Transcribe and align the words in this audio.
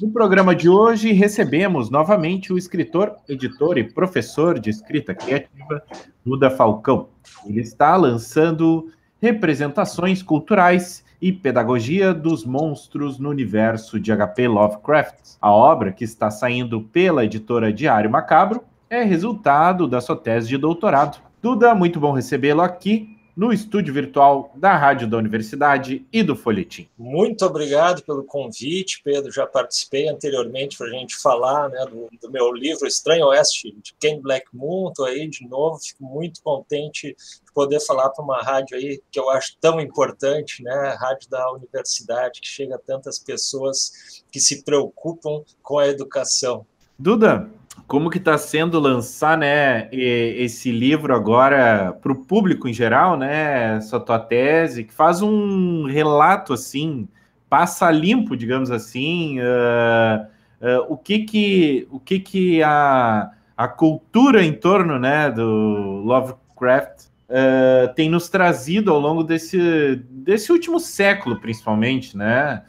No 0.00 0.12
programa 0.12 0.54
de 0.54 0.68
hoje 0.68 1.10
recebemos 1.12 1.90
novamente 1.90 2.52
o 2.52 2.58
escritor, 2.58 3.16
editor 3.28 3.78
e 3.78 3.82
professor 3.82 4.56
de 4.56 4.70
escrita 4.70 5.12
criativa, 5.12 5.82
Duda 6.24 6.48
Falcão. 6.48 7.08
Ele 7.44 7.60
está 7.60 7.96
lançando 7.96 8.92
representações 9.20 10.22
culturais 10.22 11.04
e 11.20 11.32
pedagogia 11.32 12.14
dos 12.14 12.44
monstros 12.44 13.18
no 13.18 13.28
universo 13.28 13.98
de 13.98 14.12
HP 14.16 14.46
Lovecraft. 14.46 15.36
A 15.40 15.50
obra, 15.50 15.90
que 15.90 16.04
está 16.04 16.30
saindo 16.30 16.80
pela 16.80 17.24
editora 17.24 17.72
Diário 17.72 18.08
Macabro, 18.08 18.62
é 18.88 19.02
resultado 19.02 19.88
da 19.88 20.00
sua 20.00 20.16
tese 20.16 20.46
de 20.46 20.56
doutorado. 20.56 21.20
Duda, 21.42 21.74
muito 21.74 21.98
bom 21.98 22.12
recebê-lo 22.12 22.62
aqui 22.62 23.17
no 23.38 23.52
estúdio 23.52 23.94
virtual 23.94 24.50
da 24.56 24.76
Rádio 24.76 25.08
da 25.08 25.16
Universidade 25.16 26.04
e 26.12 26.24
do 26.24 26.34
Folhetim. 26.34 26.88
Muito 26.98 27.46
obrigado 27.46 28.02
pelo 28.02 28.24
convite, 28.24 29.00
Pedro. 29.04 29.30
Já 29.30 29.46
participei 29.46 30.08
anteriormente 30.08 30.76
para 30.76 30.88
a 30.88 30.90
gente 30.90 31.16
falar 31.16 31.68
né, 31.68 31.86
do, 31.86 32.08
do, 32.20 32.32
meu 32.32 32.52
livro 32.52 32.84
Estranho 32.84 33.26
Oeste, 33.26 33.70
de 33.80 33.94
Ken 33.94 34.20
Black 34.20 34.48
Moon. 34.52 34.88
Estou 34.88 35.06
aí 35.06 35.28
de 35.28 35.46
novo, 35.46 35.78
fico 35.78 36.02
muito 36.02 36.42
contente 36.42 37.14
de 37.14 37.52
poder 37.54 37.78
falar 37.78 38.10
para 38.10 38.24
uma 38.24 38.42
rádio 38.42 38.76
aí 38.76 39.00
que 39.08 39.20
eu 39.20 39.30
acho 39.30 39.56
tão 39.60 39.80
importante, 39.80 40.60
né, 40.64 40.72
a 40.72 40.96
rádio 40.96 41.30
da 41.30 41.52
universidade, 41.52 42.40
que 42.40 42.48
chega 42.48 42.74
a 42.74 42.80
tantas 42.80 43.20
pessoas 43.20 44.24
que 44.32 44.40
se 44.40 44.64
preocupam 44.64 45.44
com 45.62 45.78
a 45.78 45.86
educação. 45.86 46.66
Duda, 46.98 47.48
como 47.86 48.10
que 48.10 48.18
está 48.18 48.36
sendo 48.36 48.80
lançar, 48.80 49.38
né, 49.38 49.88
esse 49.92 50.72
livro 50.72 51.14
agora 51.14 51.96
para 52.02 52.10
o 52.10 52.24
público 52.24 52.68
em 52.68 52.72
geral, 52.72 53.16
né, 53.16 53.76
essa 53.76 54.00
tua 54.00 54.18
tese, 54.18 54.82
que 54.82 54.92
faz 54.92 55.22
um 55.22 55.84
relato, 55.86 56.52
assim, 56.52 57.08
passa 57.48 57.88
limpo, 57.90 58.36
digamos 58.36 58.70
assim, 58.70 59.38
uh, 59.38 60.26
uh, 60.60 60.92
o 60.92 60.96
que 60.96 61.20
que, 61.20 61.88
o 61.90 62.00
que 62.00 62.18
que 62.18 62.62
a, 62.64 63.30
a 63.56 63.68
cultura 63.68 64.44
em 64.44 64.52
torno, 64.52 64.98
né, 64.98 65.30
do 65.30 66.02
Lovecraft 66.04 67.06
uh, 67.28 67.94
tem 67.94 68.10
nos 68.10 68.28
trazido 68.28 68.90
ao 68.90 68.98
longo 68.98 69.22
desse, 69.22 70.02
desse 70.10 70.50
último 70.50 70.80
século, 70.80 71.40
principalmente, 71.40 72.16
né, 72.16 72.62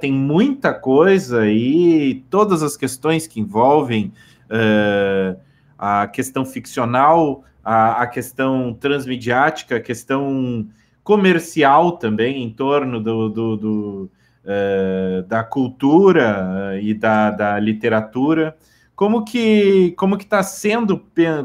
tem 0.00 0.12
muita 0.12 0.72
coisa 0.72 1.46
e 1.46 2.24
todas 2.30 2.62
as 2.62 2.76
questões 2.76 3.26
que 3.26 3.40
envolvem 3.40 4.12
uh, 4.48 5.38
a 5.78 6.06
questão 6.06 6.44
ficcional, 6.44 7.44
a, 7.64 8.02
a, 8.02 8.06
questão 8.06 8.74
transmediática, 8.74 9.76
a 9.76 9.80
questão 9.80 10.66
comercial 11.04 11.92
também 11.92 12.42
em 12.42 12.50
torno 12.50 13.00
do, 13.00 13.28
do, 13.28 13.56
do 13.56 14.10
uh, 14.44 15.22
da 15.24 15.44
cultura 15.44 16.78
e 16.82 16.94
da, 16.94 17.30
da 17.30 17.58
literatura. 17.58 18.56
Como 18.96 19.24
que 19.24 19.92
como 19.96 20.18
que 20.18 20.24
está 20.24 20.42
sendo 20.42 21.00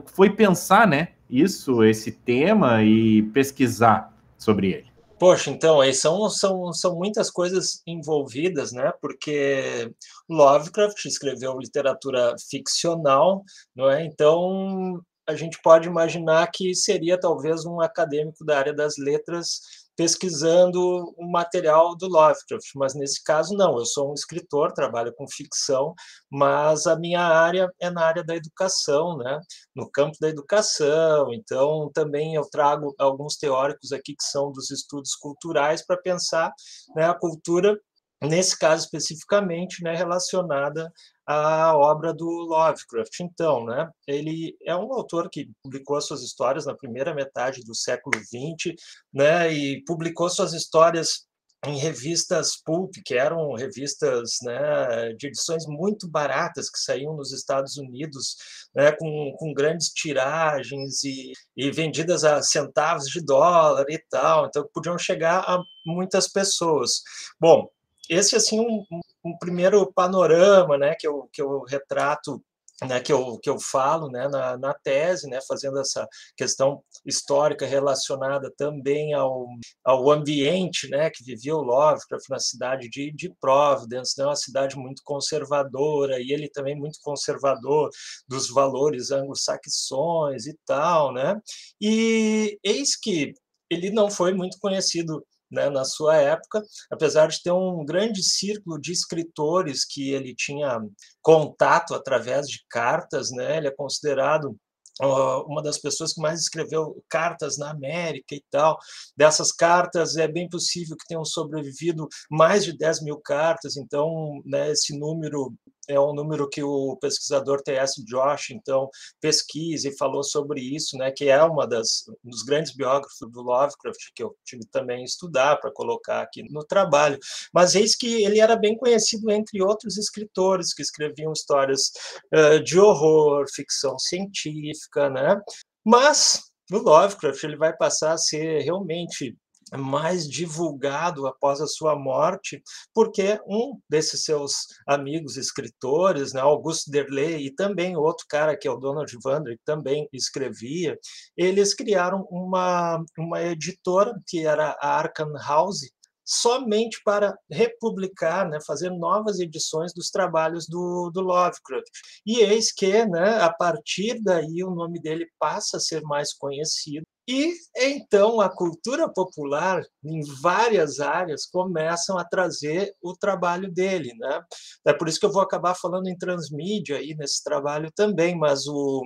foi 0.07 0.29
pensar, 0.31 0.87
né? 0.87 1.09
Isso, 1.29 1.83
esse 1.83 2.11
tema 2.11 2.83
e 2.83 3.23
pesquisar 3.33 4.11
sobre 4.37 4.67
ele. 4.67 4.92
Poxa, 5.23 5.49
então, 5.49 5.79
aí 5.79 5.93
são, 5.93 6.29
são, 6.29 6.73
são 6.73 6.97
muitas 6.97 7.31
coisas 7.31 7.81
envolvidas, 7.87 8.73
né? 8.73 8.91
Porque 8.99 9.89
Lovecraft 10.29 11.05
escreveu 11.05 11.57
literatura 11.57 12.35
ficcional, 12.51 13.41
não 13.73 13.89
é? 13.89 14.03
Então, 14.03 14.99
a 15.25 15.33
gente 15.33 15.57
pode 15.61 15.87
imaginar 15.87 16.51
que 16.51 16.75
seria 16.75 17.17
talvez 17.17 17.65
um 17.65 17.79
acadêmico 17.79 18.43
da 18.43 18.57
área 18.57 18.73
das 18.73 18.97
letras 18.97 19.61
pesquisando 19.95 20.79
o 21.17 21.31
material 21.31 21.95
do 21.95 22.07
Lovecraft, 22.07 22.71
mas 22.75 22.95
nesse 22.95 23.23
caso 23.23 23.55
não, 23.55 23.77
eu 23.77 23.85
sou 23.85 24.11
um 24.11 24.13
escritor, 24.13 24.73
trabalho 24.73 25.13
com 25.15 25.27
ficção, 25.27 25.93
mas 26.31 26.87
a 26.87 26.95
minha 26.97 27.21
área 27.21 27.69
é 27.79 27.89
na 27.89 28.03
área 28.03 28.23
da 28.23 28.35
educação, 28.35 29.17
né? 29.17 29.39
no 29.75 29.89
campo 29.89 30.17
da 30.19 30.29
educação, 30.29 31.33
então 31.33 31.89
também 31.93 32.35
eu 32.35 32.47
trago 32.49 32.93
alguns 32.97 33.37
teóricos 33.37 33.91
aqui 33.91 34.15
que 34.15 34.23
são 34.23 34.51
dos 34.51 34.71
estudos 34.71 35.15
culturais 35.15 35.85
para 35.85 35.97
pensar 35.97 36.51
né, 36.95 37.05
a 37.05 37.13
cultura 37.13 37.77
nesse 38.23 38.57
caso 38.57 38.85
especificamente, 38.85 39.83
né, 39.83 39.95
relacionada 39.95 40.91
à 41.25 41.75
obra 41.75 42.13
do 42.13 42.25
Lovecraft. 42.25 43.19
Então, 43.21 43.65
né, 43.65 43.89
ele 44.07 44.55
é 44.65 44.75
um 44.75 44.93
autor 44.93 45.29
que 45.29 45.49
publicou 45.63 45.99
suas 46.01 46.21
histórias 46.21 46.65
na 46.65 46.75
primeira 46.75 47.13
metade 47.13 47.61
do 47.63 47.75
século 47.75 48.17
XX, 48.19 48.75
né, 49.13 49.53
e 49.53 49.83
publicou 49.85 50.29
suas 50.29 50.53
histórias 50.53 51.25
em 51.65 51.77
revistas 51.77 52.57
pulp, 52.57 52.91
que 53.05 53.13
eram 53.13 53.53
revistas 53.53 54.37
né, 54.41 55.13
de 55.17 55.27
edições 55.27 55.65
muito 55.65 56.09
baratas 56.09 56.69
que 56.69 56.77
saíam 56.77 57.15
nos 57.15 57.31
Estados 57.31 57.77
Unidos, 57.77 58.35
né, 58.75 58.91
com, 58.91 59.33
com 59.37 59.53
grandes 59.53 59.87
tiragens 59.89 61.03
e, 61.05 61.31
e 61.55 61.71
vendidas 61.71 62.25
a 62.25 62.41
centavos 62.41 63.05
de 63.05 63.21
dólar 63.21 63.85
e 63.89 63.97
tal, 64.09 64.47
então 64.47 64.67
podiam 64.73 64.97
chegar 64.97 65.39
a 65.39 65.63
muitas 65.85 66.27
pessoas. 66.27 67.01
Bom, 67.39 67.69
esse 68.09 68.35
assim 68.35 68.59
um, 68.59 68.85
um, 69.23 69.37
primeiro 69.37 69.91
panorama, 69.93 70.77
né, 70.77 70.95
que 70.95 71.07
eu, 71.07 71.29
que 71.31 71.41
eu 71.41 71.61
retrato 71.63 72.41
né, 72.87 72.99
que, 72.99 73.11
eu, 73.11 73.39
que 73.39 73.49
eu 73.49 73.59
falo 73.59 74.09
né, 74.09 74.27
na, 74.27 74.57
na 74.57 74.73
tese, 74.73 75.29
né, 75.29 75.39
fazendo 75.47 75.79
essa 75.79 76.07
questão 76.35 76.83
histórica 77.05 77.65
relacionada 77.65 78.51
também 78.57 79.13
ao, 79.13 79.47
ao 79.83 80.11
ambiente 80.11 80.89
né, 80.89 81.09
que 81.09 81.23
vivia 81.23 81.55
o 81.55 81.61
Lovecraft 81.61 82.29
na 82.29 82.39
cidade 82.39 82.89
de, 82.89 83.11
de 83.11 83.33
Providence, 83.39 84.17
né, 84.17 84.25
uma 84.25 84.35
cidade 84.35 84.75
muito 84.75 85.01
conservadora, 85.03 86.19
e 86.19 86.31
ele 86.31 86.49
também 86.49 86.75
muito 86.75 86.99
conservador 87.01 87.89
dos 88.27 88.49
valores 88.49 89.11
anglo-saxões 89.11 90.45
e 90.47 90.57
tal. 90.65 91.13
Né, 91.13 91.39
e 91.79 92.57
eis 92.63 92.95
que 92.95 93.33
ele 93.69 93.89
não 93.89 94.09
foi 94.09 94.33
muito 94.33 94.57
conhecido 94.59 95.25
né, 95.53 95.69
na 95.69 95.85
sua 95.85 96.17
época, 96.17 96.61
apesar 96.91 97.27
de 97.27 97.41
ter 97.41 97.51
um 97.51 97.85
grande 97.85 98.23
círculo 98.23 98.79
de 98.79 98.91
escritores 98.91 99.85
que 99.85 100.11
ele 100.11 100.35
tinha 100.35 100.79
contato 101.21 101.93
através 101.93 102.47
de 102.47 102.59
cartas, 102.69 103.31
né, 103.31 103.57
ele 103.57 103.67
é 103.67 103.75
considerado 103.75 104.57
uma 105.01 105.61
das 105.61 105.77
pessoas 105.77 106.13
que 106.13 106.21
mais 106.21 106.39
escreveu 106.39 107.03
cartas 107.09 107.57
na 107.57 107.71
América 107.71 108.35
e 108.35 108.43
tal. 108.51 108.77
Dessas 109.17 109.51
cartas, 109.51 110.17
é 110.17 110.27
bem 110.27 110.49
possível 110.49 110.95
que 110.97 111.07
tenham 111.07 111.25
sobrevivido 111.25 112.07
mais 112.29 112.63
de 112.63 112.77
10 112.77 113.01
mil 113.01 113.17
cartas, 113.17 113.77
então 113.77 114.41
né, 114.45 114.71
esse 114.71 114.97
número 114.97 115.53
é 115.87 115.99
um 115.99 116.13
número 116.13 116.49
que 116.49 116.63
o 116.63 116.95
pesquisador 116.97 117.61
T.S. 117.61 118.03
Josh, 118.05 118.51
então, 118.51 118.89
pesquisa 119.19 119.89
e 119.89 119.97
falou 119.97 120.23
sobre 120.23 120.61
isso, 120.61 120.97
né, 120.97 121.11
que 121.11 121.25
é 121.25 121.43
uma 121.43 121.67
das 121.67 122.07
um 122.23 122.29
dos 122.29 122.43
grandes 122.43 122.73
biógrafos 122.73 123.19
do 123.19 123.41
Lovecraft, 123.41 123.99
que 124.15 124.23
eu 124.23 124.35
tive 124.45 124.65
também 124.71 125.03
estudar 125.03 125.57
para 125.57 125.71
colocar 125.71 126.21
aqui 126.21 126.43
no 126.49 126.63
trabalho. 126.63 127.19
Mas 127.53 127.75
eis 127.75 127.95
que 127.95 128.23
ele 128.23 128.39
era 128.39 128.55
bem 128.55 128.77
conhecido 128.77 129.29
entre 129.31 129.61
outros 129.61 129.97
escritores 129.97 130.73
que 130.73 130.81
escreviam 130.81 131.33
histórias 131.33 131.91
uh, 132.33 132.63
de 132.63 132.79
horror, 132.79 133.45
ficção 133.53 133.97
científica, 133.99 134.82
né? 135.09 135.41
Mas 135.85 136.41
o 136.71 136.77
Lovecraft 136.77 137.43
ele 137.43 137.57
vai 137.57 137.75
passar 137.75 138.13
a 138.13 138.17
ser 138.17 138.61
realmente 138.61 139.35
mais 139.77 140.27
divulgado 140.27 141.25
após 141.25 141.61
a 141.61 141.67
sua 141.67 141.95
morte, 141.95 142.61
porque 142.93 143.39
um 143.47 143.79
desses 143.89 144.23
seus 144.23 144.67
amigos 144.87 145.37
escritores, 145.37 146.33
né, 146.33 146.41
Augusto 146.41 146.91
Derley, 146.91 147.47
e 147.47 147.55
também 147.55 147.95
outro 147.95 148.25
cara 148.29 148.57
que 148.57 148.67
é 148.67 148.71
o 148.71 148.77
Donald 148.77 149.11
Vander, 149.23 149.57
que 149.57 149.63
também 149.65 150.07
escrevia, 150.13 150.97
eles 151.35 151.73
criaram 151.73 152.27
uma, 152.29 153.03
uma 153.17 153.41
editora 153.41 154.13
que 154.27 154.45
era 154.45 154.77
a 154.79 154.99
Arkham 154.99 155.33
House, 155.47 155.89
somente 156.25 157.01
para 157.03 157.35
republicar, 157.49 158.49
né, 158.49 158.59
fazer 158.65 158.89
novas 158.89 159.39
edições 159.39 159.93
dos 159.93 160.09
trabalhos 160.09 160.67
do, 160.67 161.09
do 161.13 161.21
Lovecraft. 161.21 161.87
E 162.25 162.39
eis 162.39 162.71
que, 162.71 163.05
né, 163.05 163.41
a 163.41 163.51
partir 163.51 164.21
daí, 164.21 164.63
o 164.63 164.71
nome 164.71 164.99
dele 165.01 165.27
passa 165.39 165.77
a 165.77 165.79
ser 165.79 166.01
mais 166.03 166.33
conhecido 166.33 167.05
E 167.27 167.53
então 167.75 168.41
a 168.41 168.49
cultura 168.53 169.09
popular, 169.11 169.81
em 170.03 170.21
várias 170.41 170.99
áreas, 170.99 171.45
começam 171.45 172.17
a 172.17 172.25
trazer 172.25 172.93
o 173.01 173.15
trabalho 173.15 173.71
dele. 173.71 174.13
Né? 174.17 174.41
É 174.87 174.93
por 174.93 175.07
isso 175.07 175.19
que 175.19 175.25
eu 175.25 175.31
vou 175.31 175.41
acabar 175.41 175.75
falando 175.75 176.07
em 176.07 176.17
transmídia 176.17 176.97
aí 176.97 177.15
nesse 177.15 177.43
trabalho 177.43 177.91
também, 177.95 178.37
mas 178.37 178.67
o. 178.67 179.03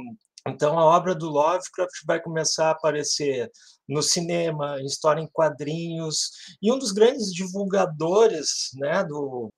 Então, 0.47 0.77
a 0.77 0.85
obra 0.85 1.13
do 1.13 1.29
Lovecraft 1.29 2.05
vai 2.05 2.21
começar 2.21 2.67
a 2.67 2.71
aparecer 2.71 3.51
no 3.87 4.01
cinema, 4.01 4.79
em 4.79 4.85
história 4.85 5.21
em 5.21 5.27
quadrinhos, 5.27 6.31
e 6.61 6.71
um 6.71 6.77
dos 6.77 6.91
grandes 6.91 7.33
divulgadores 7.33 8.69
né, 8.75 9.03
do, 9.03 9.51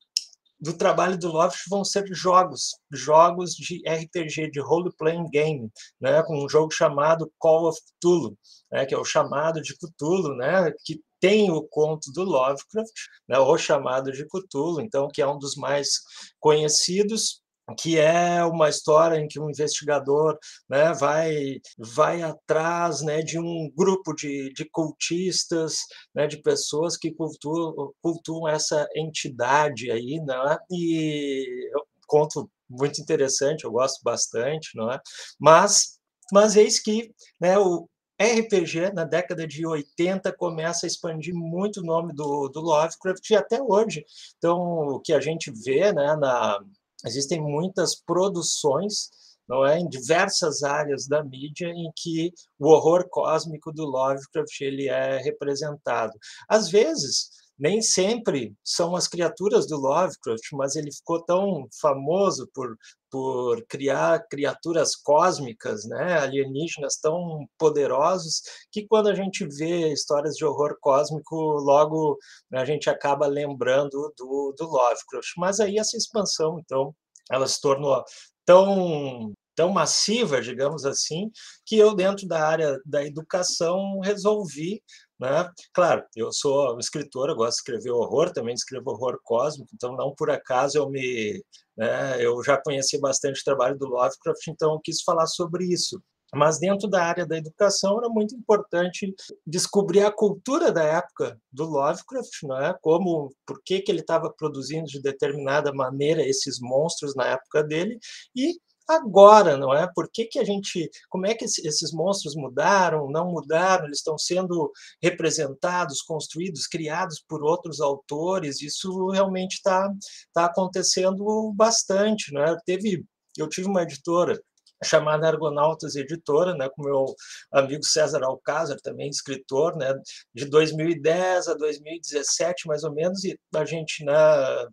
do 0.59 0.73
trabalho 0.73 1.17
do 1.17 1.27
Lovecraft 1.27 1.69
vão 1.69 1.83
ser 1.85 2.05
jogos, 2.11 2.75
jogos 2.91 3.53
de 3.53 3.81
RPG, 3.87 4.51
de 4.51 4.59
role-playing 4.59 5.29
game, 5.29 5.71
né, 6.01 6.21
com 6.23 6.43
um 6.43 6.49
jogo 6.49 6.71
chamado 6.71 7.31
Call 7.37 7.69
of 7.69 7.79
Cthulhu, 7.81 8.37
né, 8.71 8.85
que 8.85 8.93
é 8.93 8.97
o 8.97 9.05
chamado 9.05 9.61
de 9.61 9.75
Cthulhu, 9.77 10.35
né, 10.35 10.71
que 10.83 11.01
tem 11.19 11.51
o 11.51 11.63
conto 11.63 12.11
do 12.11 12.23
Lovecraft, 12.23 12.93
né, 13.27 13.39
o 13.39 13.57
chamado 13.57 14.11
de 14.11 14.25
Cthulhu, 14.27 14.81
então 14.81 15.07
que 15.07 15.21
é 15.21 15.27
um 15.27 15.37
dos 15.37 15.55
mais 15.55 16.01
conhecidos, 16.39 17.41
que 17.75 17.97
é 17.97 18.43
uma 18.45 18.69
história 18.69 19.17
em 19.17 19.27
que 19.27 19.39
um 19.39 19.49
investigador 19.49 20.37
né, 20.69 20.93
vai, 20.93 21.59
vai 21.77 22.21
atrás 22.21 23.01
né, 23.01 23.21
de 23.21 23.39
um 23.39 23.69
grupo 23.75 24.13
de, 24.13 24.51
de 24.53 24.65
cultistas, 24.65 25.77
né, 26.13 26.27
de 26.27 26.41
pessoas 26.41 26.97
que 26.97 27.11
cultuam, 27.11 27.93
cultuam 28.01 28.47
essa 28.47 28.87
entidade 28.95 29.91
aí, 29.91 30.19
né, 30.25 30.57
e 30.71 31.69
eu 31.73 31.83
conto 32.07 32.49
muito 32.69 33.01
interessante, 33.01 33.63
eu 33.63 33.71
gosto 33.71 34.01
bastante, 34.03 34.69
não 34.75 34.91
é? 34.91 34.99
Mas, 35.39 35.99
mas 36.31 36.55
eis 36.55 36.79
que 36.79 37.11
né, 37.39 37.57
o 37.57 37.87
RPG, 38.21 38.91
na 38.93 39.05
década 39.05 39.47
de 39.47 39.65
80, 39.65 40.33
começa 40.33 40.85
a 40.85 40.87
expandir 40.87 41.33
muito 41.33 41.79
o 41.79 41.85
nome 41.85 42.13
do, 42.13 42.49
do 42.49 42.59
Lovecraft, 42.59 43.29
e 43.29 43.35
até 43.35 43.61
hoje. 43.61 44.03
Então, 44.37 44.59
o 44.59 44.99
que 44.99 45.13
a 45.13 45.21
gente 45.21 45.49
vê 45.63 45.93
né, 45.93 46.17
na, 46.17 46.59
existem 47.05 47.41
muitas 47.41 47.95
produções 47.95 49.09
não 49.49 49.65
é, 49.65 49.79
em 49.79 49.89
diversas 49.89 50.61
áreas 50.61 51.07
da 51.07 51.23
mídia 51.23 51.69
em 51.69 51.91
que 51.95 52.31
o 52.59 52.67
horror 52.67 53.09
cósmico 53.09 53.73
do 53.73 53.83
Lovecraft 53.83 54.61
ele 54.61 54.87
é 54.87 55.17
representado. 55.17 56.13
Às 56.47 56.69
vezes, 56.69 57.31
nem 57.59 57.81
sempre 57.81 58.55
são 58.63 58.95
as 58.95 59.07
criaturas 59.07 59.67
do 59.67 59.75
Lovecraft, 59.75 60.53
mas 60.53 60.75
ele 60.75 60.91
ficou 60.91 61.21
tão 61.25 61.67
famoso 61.81 62.49
por, 62.53 62.77
por 63.11 63.61
criar 63.67 64.25
criaturas 64.29 64.95
cósmicas, 64.95 65.85
né, 65.85 66.19
alienígenas 66.19 66.97
tão 66.97 67.45
poderosos, 67.57 68.41
que 68.71 68.87
quando 68.87 69.09
a 69.09 69.15
gente 69.15 69.45
vê 69.45 69.91
histórias 69.91 70.35
de 70.35 70.45
horror 70.45 70.77
cósmico, 70.79 71.35
logo 71.35 72.17
a 72.53 72.63
gente 72.63 72.89
acaba 72.89 73.27
lembrando 73.27 74.13
do, 74.17 74.55
do 74.57 74.65
Lovecraft. 74.65 75.33
Mas 75.37 75.59
aí 75.59 75.77
essa 75.77 75.97
expansão, 75.97 76.59
então, 76.59 76.95
ela 77.29 77.47
se 77.47 77.59
tornou 77.59 78.03
tão 78.45 79.33
tão 79.59 79.73
massiva, 79.73 80.41
digamos 80.41 80.85
assim, 80.85 81.29
que 81.65 81.77
eu 81.77 81.93
dentro 81.93 82.25
da 82.25 82.47
área 82.47 82.79
da 82.85 83.05
educação 83.05 83.99
resolvi 83.99 84.81
né? 85.19 85.49
Claro, 85.73 86.03
eu 86.15 86.31
sou 86.31 86.79
escritor, 86.79 87.29
eu 87.29 87.35
gosto 87.35 87.57
de 87.57 87.71
escrever 87.71 87.91
horror, 87.91 88.31
também 88.31 88.53
escrevo 88.53 88.91
horror 88.91 89.19
cósmico, 89.23 89.69
então 89.73 89.95
não 89.95 90.13
por 90.15 90.29
acaso 90.29 90.77
eu 90.77 90.89
me. 90.89 91.43
Né, 91.77 92.23
eu 92.25 92.41
já 92.43 92.57
conheci 92.61 92.99
bastante 92.99 93.41
o 93.41 93.43
trabalho 93.43 93.77
do 93.77 93.87
Lovecraft, 93.87 94.47
então 94.47 94.79
quis 94.83 95.01
falar 95.01 95.27
sobre 95.27 95.65
isso. 95.65 96.01
Mas 96.33 96.59
dentro 96.59 96.87
da 96.87 97.03
área 97.03 97.25
da 97.25 97.37
educação 97.37 97.97
era 97.97 98.07
muito 98.07 98.35
importante 98.35 99.13
descobrir 99.45 100.01
a 100.01 100.11
cultura 100.11 100.71
da 100.71 100.83
época 100.83 101.39
do 101.51 101.65
Lovecraft, 101.65 102.43
não 102.43 102.57
é? 102.57 102.77
Como, 102.81 103.33
por 103.45 103.61
que, 103.63 103.81
que 103.81 103.91
ele 103.91 104.01
estava 104.01 104.31
produzindo 104.31 104.85
de 104.85 105.01
determinada 105.01 105.73
maneira 105.73 106.21
esses 106.21 106.59
monstros 106.59 107.15
na 107.15 107.25
época 107.25 107.63
dele 107.63 107.97
e 108.35 108.59
agora, 108.89 109.55
não 109.57 109.73
é? 109.73 109.87
Por 109.93 110.09
que, 110.11 110.25
que 110.25 110.39
a 110.39 110.43
gente. 110.43 110.89
Como 111.09 111.25
é 111.25 111.33
que 111.33 111.45
esses 111.45 111.91
monstros 111.91 112.35
mudaram, 112.35 113.09
não 113.09 113.31
mudaram? 113.31 113.85
Eles 113.85 113.99
estão 113.99 114.17
sendo 114.17 114.71
representados, 115.01 116.01
construídos, 116.01 116.67
criados 116.67 117.23
por 117.27 117.43
outros 117.43 117.79
autores. 117.79 118.61
Isso 118.61 119.09
realmente 119.09 119.53
está 119.53 119.91
tá 120.33 120.45
acontecendo 120.45 121.53
bastante, 121.55 122.33
não 122.33 122.43
é? 122.43 122.57
Teve. 122.65 123.05
Eu 123.37 123.47
tive 123.47 123.67
uma 123.69 123.83
editora 123.83 124.37
chamada 124.83 125.27
Argonautas 125.27 125.95
Editora, 125.95 126.53
né, 126.55 126.69
com 126.69 126.83
meu 126.83 127.05
amigo 127.51 127.83
César 127.83 128.23
Alcázar, 128.23 128.77
também 128.81 129.09
escritor, 129.09 129.75
né, 129.75 129.93
de 130.33 130.45
2010 130.45 131.47
a 131.47 131.53
2017, 131.53 132.67
mais 132.67 132.83
ou 132.83 132.93
menos, 132.93 133.23
e 133.23 133.37
a 133.55 133.65
gente 133.65 134.03
né, 134.03 134.13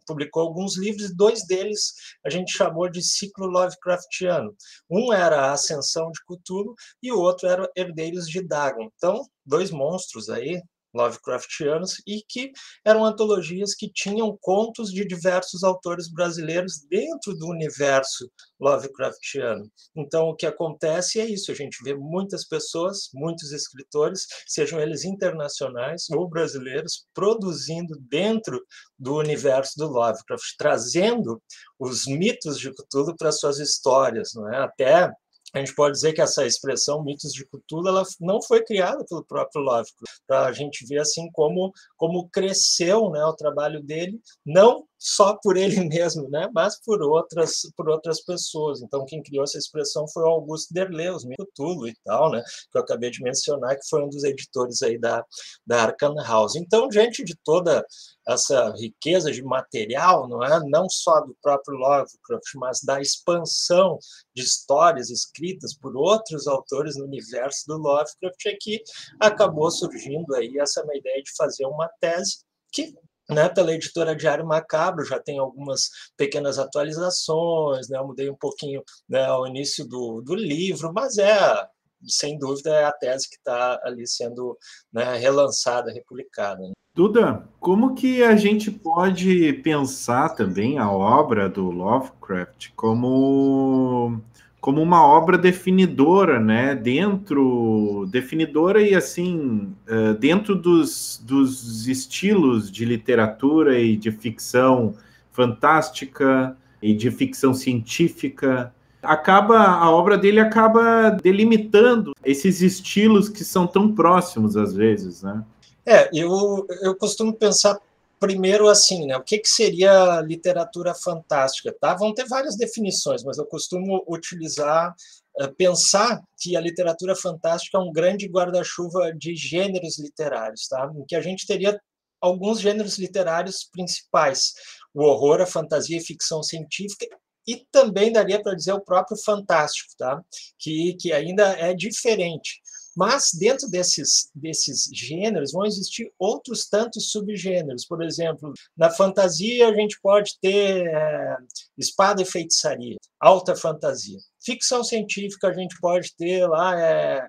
publicou 0.07 0.43
alguns 0.43 0.77
livros, 0.77 1.15
dois 1.15 1.47
deles 1.47 1.95
a 2.25 2.31
gente 2.31 2.53
chamou 2.53 2.89
de 2.89 3.03
ciclo 3.03 3.47
Lovecraftiano. 3.47 4.55
Um 4.91 5.13
era 5.13 5.47
a 5.47 5.53
Ascensão 5.53 6.11
de 6.11 6.21
Cthulhu 6.25 6.75
e 7.03 7.13
o 7.13 7.19
outro 7.19 7.49
era 7.49 7.71
Herdeiros 7.77 8.29
de 8.29 8.43
Dagon. 8.47 8.89
Então, 8.97 9.23
dois 9.45 9.71
monstros 9.71 10.29
aí, 10.29 10.61
Lovecraftianos 10.97 12.03
e 12.07 12.23
que 12.27 12.51
eram 12.85 13.05
antologias 13.05 13.75
que 13.75 13.91
tinham 13.93 14.37
contos 14.41 14.91
de 14.91 15.07
diversos 15.07 15.63
autores 15.63 16.11
brasileiros 16.11 16.81
dentro 16.89 17.35
do 17.35 17.47
universo 17.49 18.31
Lovecraftiano. 18.59 19.71
Então, 19.95 20.29
o 20.29 20.35
que 20.35 20.47
acontece 20.47 21.21
é 21.21 21.27
isso: 21.27 21.53
a 21.53 21.55
gente 21.55 21.77
vê 21.85 21.95
muitas 21.95 22.47
pessoas, 22.47 23.11
muitos 23.15 23.53
escritores, 23.53 24.27
sejam 24.47 24.81
eles 24.81 25.05
internacionais 25.05 26.09
ou 26.11 26.29
brasileiros, 26.29 27.07
produzindo 27.15 27.95
dentro 28.09 28.61
do 28.99 29.17
universo 29.17 29.75
do 29.77 29.87
Lovecraft, 29.87 30.55
trazendo 30.59 31.41
os 31.79 32.07
mitos 32.07 32.59
de 32.59 32.73
Cthulhu 32.73 33.15
para 33.17 33.31
suas 33.31 33.59
histórias, 33.59 34.33
não 34.35 34.53
é? 34.53 34.59
Até 34.65 35.11
a 35.55 35.59
gente 35.59 35.75
pode 35.75 35.95
dizer 35.95 36.13
que 36.13 36.21
essa 36.21 36.45
expressão 36.45 37.03
mitos 37.03 37.33
de 37.33 37.47
Cthulhu 37.47 37.89
ela 37.89 38.03
não 38.21 38.43
foi 38.43 38.65
criada 38.65 39.05
pelo 39.09 39.25
próprio 39.25 39.63
Lovecraft, 39.63 40.21
para 40.27 40.47
a 40.47 40.53
gente 40.53 40.87
ver 40.87 40.99
assim 40.99 41.31
como 41.33 41.73
como 41.97 42.29
cresceu, 42.29 43.11
né, 43.11 43.25
o 43.25 43.35
trabalho 43.35 43.83
dele, 43.83 44.21
não 44.45 44.85
só 45.07 45.37
por 45.37 45.57
ele 45.57 45.77
mesmo, 45.89 46.29
né, 46.29 46.51
mas 46.53 46.81
por 46.81 47.01
outras 47.01 47.63
por 47.77 47.89
outras 47.89 48.21
pessoas. 48.21 48.83
Então 48.83 49.05
quem 49.07 49.23
criou 49.23 49.45
essa 49.45 49.57
expressão 49.57 50.09
foi 50.09 50.25
o 50.25 50.29
Augusto 50.29 50.75
Derleu, 50.75 51.15
os 51.15 51.25
Cthulhu 51.25 51.87
e 51.87 51.95
tal, 52.05 52.33
né, 52.33 52.43
que 52.73 52.77
eu 52.77 52.83
acabei 52.83 53.11
de 53.11 53.23
mencionar 53.23 53.77
que 53.77 53.89
foi 53.89 54.03
um 54.03 54.09
dos 54.09 54.25
editores 54.25 54.83
aí 54.83 54.99
da 54.99 55.25
da 55.65 55.83
Arkham 55.83 56.15
House. 56.17 56.57
Então, 56.57 56.89
diante 56.89 57.23
de 57.25 57.37
toda 57.45 57.85
essa 58.29 58.73
riqueza 58.73 59.31
de 59.31 59.43
material, 59.43 60.29
não 60.29 60.43
é, 60.43 60.61
não 60.69 60.89
só 60.89 61.21
do 61.21 61.37
próprio 61.41 61.79
Lovecraft, 61.79 62.55
mas 62.57 62.81
da 62.83 63.01
expansão 63.01 63.99
de 64.35 64.43
histórias 64.43 65.11
escritas 65.11 65.77
por 65.77 65.97
outros 65.97 66.49
autores 66.49 66.97
no 66.97 67.05
universo 67.05 67.65
do 67.69 67.77
Lovecraft, 67.77 68.47
é 68.47 68.57
que 68.61 68.83
acabou 69.21 69.71
surgindo 69.71 70.35
aí 70.35 70.59
essa 70.59 70.85
minha 70.85 70.99
ideia 70.99 71.23
de 71.23 71.31
fazer 71.37 71.67
uma 71.67 71.89
tese 72.01 72.39
que 72.73 72.93
né, 73.29 73.49
pela 73.49 73.73
editora 73.73 74.15
Diário 74.15 74.47
Macabro, 74.47 75.05
já 75.05 75.19
tem 75.19 75.39
algumas 75.39 75.91
pequenas 76.17 76.59
atualizações, 76.59 77.89
né, 77.89 77.99
eu 77.99 78.07
mudei 78.07 78.31
um 78.31 78.37
pouquinho 78.37 78.83
né, 79.09 79.31
o 79.33 79.47
início 79.47 79.87
do, 79.87 80.23
do 80.23 80.35
livro, 80.35 80.93
mas 80.95 81.19
é, 81.19 81.67
sem 82.07 82.39
dúvida, 82.39 82.71
é 82.71 82.85
a 82.85 82.93
tese 82.93 83.29
que 83.29 83.37
está 83.37 83.81
ali 83.85 84.07
sendo 84.07 84.57
né, 84.93 85.17
relançada, 85.17 85.93
republicada. 85.93 86.63
Né. 86.63 86.73
Duda, 86.95 87.47
como 87.61 87.95
que 87.95 88.23
a 88.23 88.37
gente 88.37 88.71
pode 88.71 89.53
pensar 89.55 90.31
também 90.31 90.79
a 90.79 90.91
obra 90.91 91.49
do 91.49 91.71
Lovecraft 91.71 92.71
como 92.75 94.21
como 94.67 94.83
uma 94.83 95.01
obra 95.07 95.39
definidora, 95.39 96.41
né? 96.41 96.75
Dentro, 96.75 98.05
definidora 98.11 98.83
e 98.83 98.97
assim, 98.97 99.73
uh, 99.89 100.13
dentro 100.19 100.57
dos, 100.57 101.23
dos 101.25 101.87
estilos 101.87 102.69
de 102.69 102.85
literatura 102.85 103.79
e 103.79 103.97
de 103.97 104.11
ficção 104.11 104.97
fantástica 105.31 106.57
e 106.83 106.93
de 106.93 107.13
ficção 107.13 107.55
científica, 107.55 108.75
acaba 109.01 109.57
a 109.57 109.89
obra 109.89 110.19
dele 110.19 110.41
acaba 110.41 111.11
delimitando 111.11 112.13
esses 112.25 112.61
estilos 112.61 113.29
que 113.29 113.45
são 113.45 113.69
tão 113.69 113.95
próximos 113.95 114.57
às 114.57 114.75
vezes, 114.75 115.23
né? 115.23 115.45
É, 115.87 116.11
eu, 116.13 116.67
eu 116.83 116.97
costumo 116.97 117.33
pensar 117.33 117.79
primeiro 118.19 118.69
assim, 118.69 119.07
né? 119.07 119.17
O 119.17 119.23
que, 119.23 119.39
que 119.39 119.49
seria 119.49 120.21
literatura 120.21 120.95
fantástica? 120.95 121.75
Tá? 121.79 121.95
Vão 121.95 122.15
ter 122.15 122.27
várias 122.27 122.57
definições, 122.57 123.23
mas 123.25 123.39
eu 123.39 123.47
costumo 123.47 124.05
utilizar, 124.09 124.95
eh, 125.39 125.49
pensar 125.49 126.23
que 126.39 126.57
a 126.57 126.61
literatura 126.61 127.15
fantástica 127.15 127.79
é 127.79 127.81
um 127.81 127.93
grande 127.93 128.27
guarda-chuva 128.27 129.13
de 129.15 129.35
gêneros 129.35 129.99
literários, 129.99 130.67
tá? 130.69 130.91
Em 130.95 131.05
que 131.05 131.17
a 131.17 131.21
gente 131.21 131.47
teria 131.47 131.81
alguns 132.21 132.61
gêneros 132.61 132.99
literários 132.99 133.69
principais: 133.71 134.55
o 134.95 135.03
horror, 135.03 135.41
a 135.41 135.47
fantasia 135.47 135.99
e 135.99 136.05
ficção 136.05 136.43
científica. 136.43 137.07
E 137.49 137.65
também 137.71 138.11
daria 138.11 138.43
para 138.43 138.57
dizer 138.57 138.73
o 138.73 138.81
próprio 138.81 139.17
fantástico, 139.17 139.93
tá? 139.97 140.21
que, 140.59 140.95
que 140.95 141.13
ainda 141.13 141.53
é 141.53 141.73
diferente 141.73 142.61
Mas 142.97 143.31
dentro 143.35 143.69
desses, 143.69 144.31
desses 144.35 144.89
gêneros 144.93 145.53
vão 145.53 145.67
existir 145.67 146.11
outros 146.19 146.67
tantos 146.67 147.11
subgêneros. 147.11 147.85
Por 147.85 148.03
exemplo, 148.03 148.55
na 148.77 148.91
fantasia 148.91 149.69
a 149.69 149.75
gente 149.75 150.01
pode 150.01 150.39
ter 150.41 150.87
é, 150.87 151.37
espada 151.77 152.23
e 152.23 152.25
feitiçaria, 152.25 152.97
alta 153.21 153.55
fantasia. 153.55 154.19
Ficção 154.43 154.83
científica 154.83 155.49
a 155.49 155.53
gente 155.53 155.77
pode 155.81 156.15
ter 156.17 156.47
lá 156.47 156.81
é, 156.81 157.29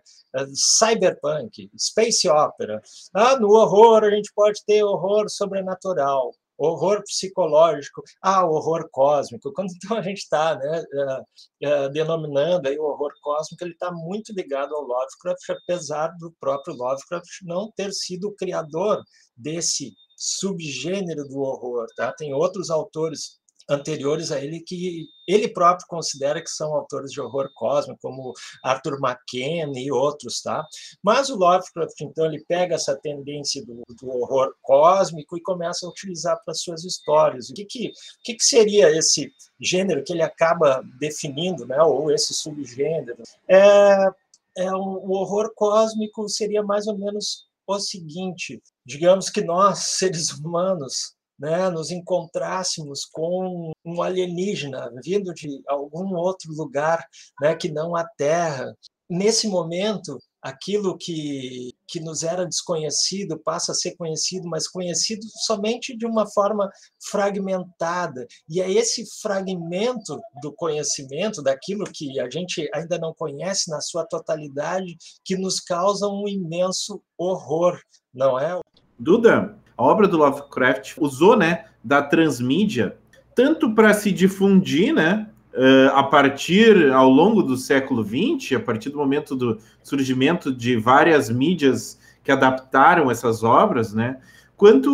cyberpunk, 0.54 1.70
space 1.78 2.30
opera. 2.30 2.82
Ah, 3.14 3.38
no 3.38 3.50
horror 3.50 4.04
a 4.04 4.12
gente 4.12 4.32
pode 4.34 4.64
ter 4.66 4.84
horror 4.84 5.30
sobrenatural 5.30 6.34
horror 6.58 7.04
psicológico, 7.04 8.02
ah, 8.22 8.46
horror 8.46 8.90
cósmico. 8.92 9.52
Quando 9.54 9.72
então 9.76 9.98
a 9.98 10.02
gente 10.02 10.20
está 10.20 10.56
né, 10.56 10.84
uh, 10.94 11.86
uh, 11.86 11.90
denominando 11.90 12.68
aí 12.68 12.78
o 12.78 12.84
horror 12.84 13.12
cósmico, 13.22 13.64
ele 13.64 13.74
está 13.74 13.92
muito 13.92 14.34
ligado 14.34 14.76
ao 14.76 14.82
Lovecraft, 14.82 15.50
apesar 15.50 16.08
do 16.20 16.34
próprio 16.40 16.76
Lovecraft 16.76 17.28
não 17.44 17.72
ter 17.76 17.92
sido 17.94 18.30
o 18.30 18.36
criador 18.36 19.02
desse 19.36 19.94
subgênero 20.16 21.28
do 21.28 21.40
horror. 21.40 21.86
Tá? 21.96 22.12
Tem 22.14 22.34
outros 22.34 22.70
autores 22.70 23.40
anteriores 23.70 24.32
a 24.32 24.40
ele 24.40 24.62
que 24.62 25.10
ele 25.28 25.50
próprio 25.50 25.86
considera 25.88 26.42
que 26.42 26.50
são 26.50 26.74
autores 26.74 27.12
de 27.12 27.20
horror 27.20 27.52
cósmico, 27.54 28.00
como 28.02 28.34
Arthur 28.64 28.98
McKen 29.02 29.74
e 29.76 29.92
outros, 29.92 30.42
tá? 30.42 30.66
Mas 31.04 31.30
o 31.30 31.36
Lovecraft, 31.36 32.00
então, 32.02 32.26
ele 32.26 32.44
pega 32.48 32.76
essa 32.76 32.96
tendência 32.96 33.66
do, 33.66 33.84
do 33.90 34.10
horror 34.10 34.54
cósmico 34.62 35.38
e 35.38 35.42
começa 35.42 35.86
a 35.86 35.90
utilizar 35.90 36.40
para 36.46 36.54
suas 36.54 36.86
histórias. 36.86 37.50
O 37.50 37.54
que, 37.54 37.66
que, 37.66 37.92
que, 38.24 38.36
que 38.36 38.44
seria 38.44 38.90
esse 38.90 39.34
gênero 39.60 40.04
que 40.04 40.14
ele 40.14 40.24
acaba 40.24 40.82
definindo, 40.98 41.66
né? 41.66 41.82
Ou 41.82 42.10
esse 42.10 42.34
subgênero? 42.34 43.22
É, 43.50 44.10
é 44.58 44.72
o 44.72 45.12
horror 45.12 45.52
cósmico 45.54 46.30
seria 46.30 46.64
mais 46.64 46.88
ou 46.88 46.98
menos 46.98 47.48
o 47.68 47.80
seguinte: 47.80 48.62
digamos 48.86 49.30
que 49.30 49.42
nós, 49.42 49.80
seres 50.00 50.32
humanos, 50.32 51.17
né, 51.40 51.70
nos 51.70 51.92
encontrássemos 51.92 53.06
com 53.06 53.72
um 53.86 54.02
alienígena 54.02 54.92
vindo 55.04 55.34
de 55.34 55.62
algum 55.68 56.16
outro 56.16 56.52
lugar 56.54 57.06
né, 57.42 57.56
que 57.56 57.70
não 57.70 57.96
a 57.96 58.04
Terra. 58.04 58.76
Nesse 59.10 59.48
momento, 59.48 60.20
aquilo 60.42 60.98
que, 60.98 61.74
que 61.88 62.00
nos 62.00 62.24
era 62.24 62.46
desconhecido 62.46 63.40
passa 63.40 63.72
a 63.72 63.76
ser 63.76 63.96
conhecido, 63.96 64.48
mas 64.48 64.68
conhecido 64.68 65.26
somente 65.46 65.96
de 65.96 66.06
uma 66.06 66.26
forma 66.28 66.70
fragmentada. 67.10 68.28
E 68.50 68.62
é 68.62 68.72
esse 68.72 69.06
fragmento 69.22 70.20
do 70.42 70.54
conhecimento, 70.54 71.42
daquilo 71.42 71.86
que 71.86 72.20
a 72.20 72.30
gente 72.30 72.70
ainda 72.74 72.98
não 72.98 73.14
conhece 73.14 73.70
na 73.70 73.82
sua 73.82 74.06
totalidade, 74.06 74.98
que 75.24 75.38
nos 75.38 75.60
causa 75.60 76.08
um 76.08 76.28
imenso 76.28 77.02
horror, 77.18 77.80
não 78.14 78.40
é? 78.40 78.60
Duda, 79.00 79.58
a 79.78 79.84
obra 79.84 80.08
do 80.08 80.18
Lovecraft 80.18 80.96
usou, 80.98 81.38
né, 81.38 81.66
da 81.84 82.02
transmídia, 82.02 82.98
tanto 83.36 83.74
para 83.74 83.94
se 83.94 84.12
difundir, 84.12 84.94
né, 84.94 85.28
uh, 85.54 85.96
a 85.96 86.04
partir, 86.04 86.92
ao 86.92 87.08
longo 87.08 87.44
do 87.44 87.56
século 87.56 88.04
XX, 88.04 88.54
a 88.58 88.60
partir 88.60 88.90
do 88.90 88.98
momento 88.98 89.36
do 89.36 89.60
surgimento 89.84 90.52
de 90.52 90.76
várias 90.76 91.30
mídias 91.30 92.00
que 92.24 92.32
adaptaram 92.32 93.12
essas 93.12 93.44
obras, 93.44 93.94
né, 93.94 94.18
quanto 94.58 94.90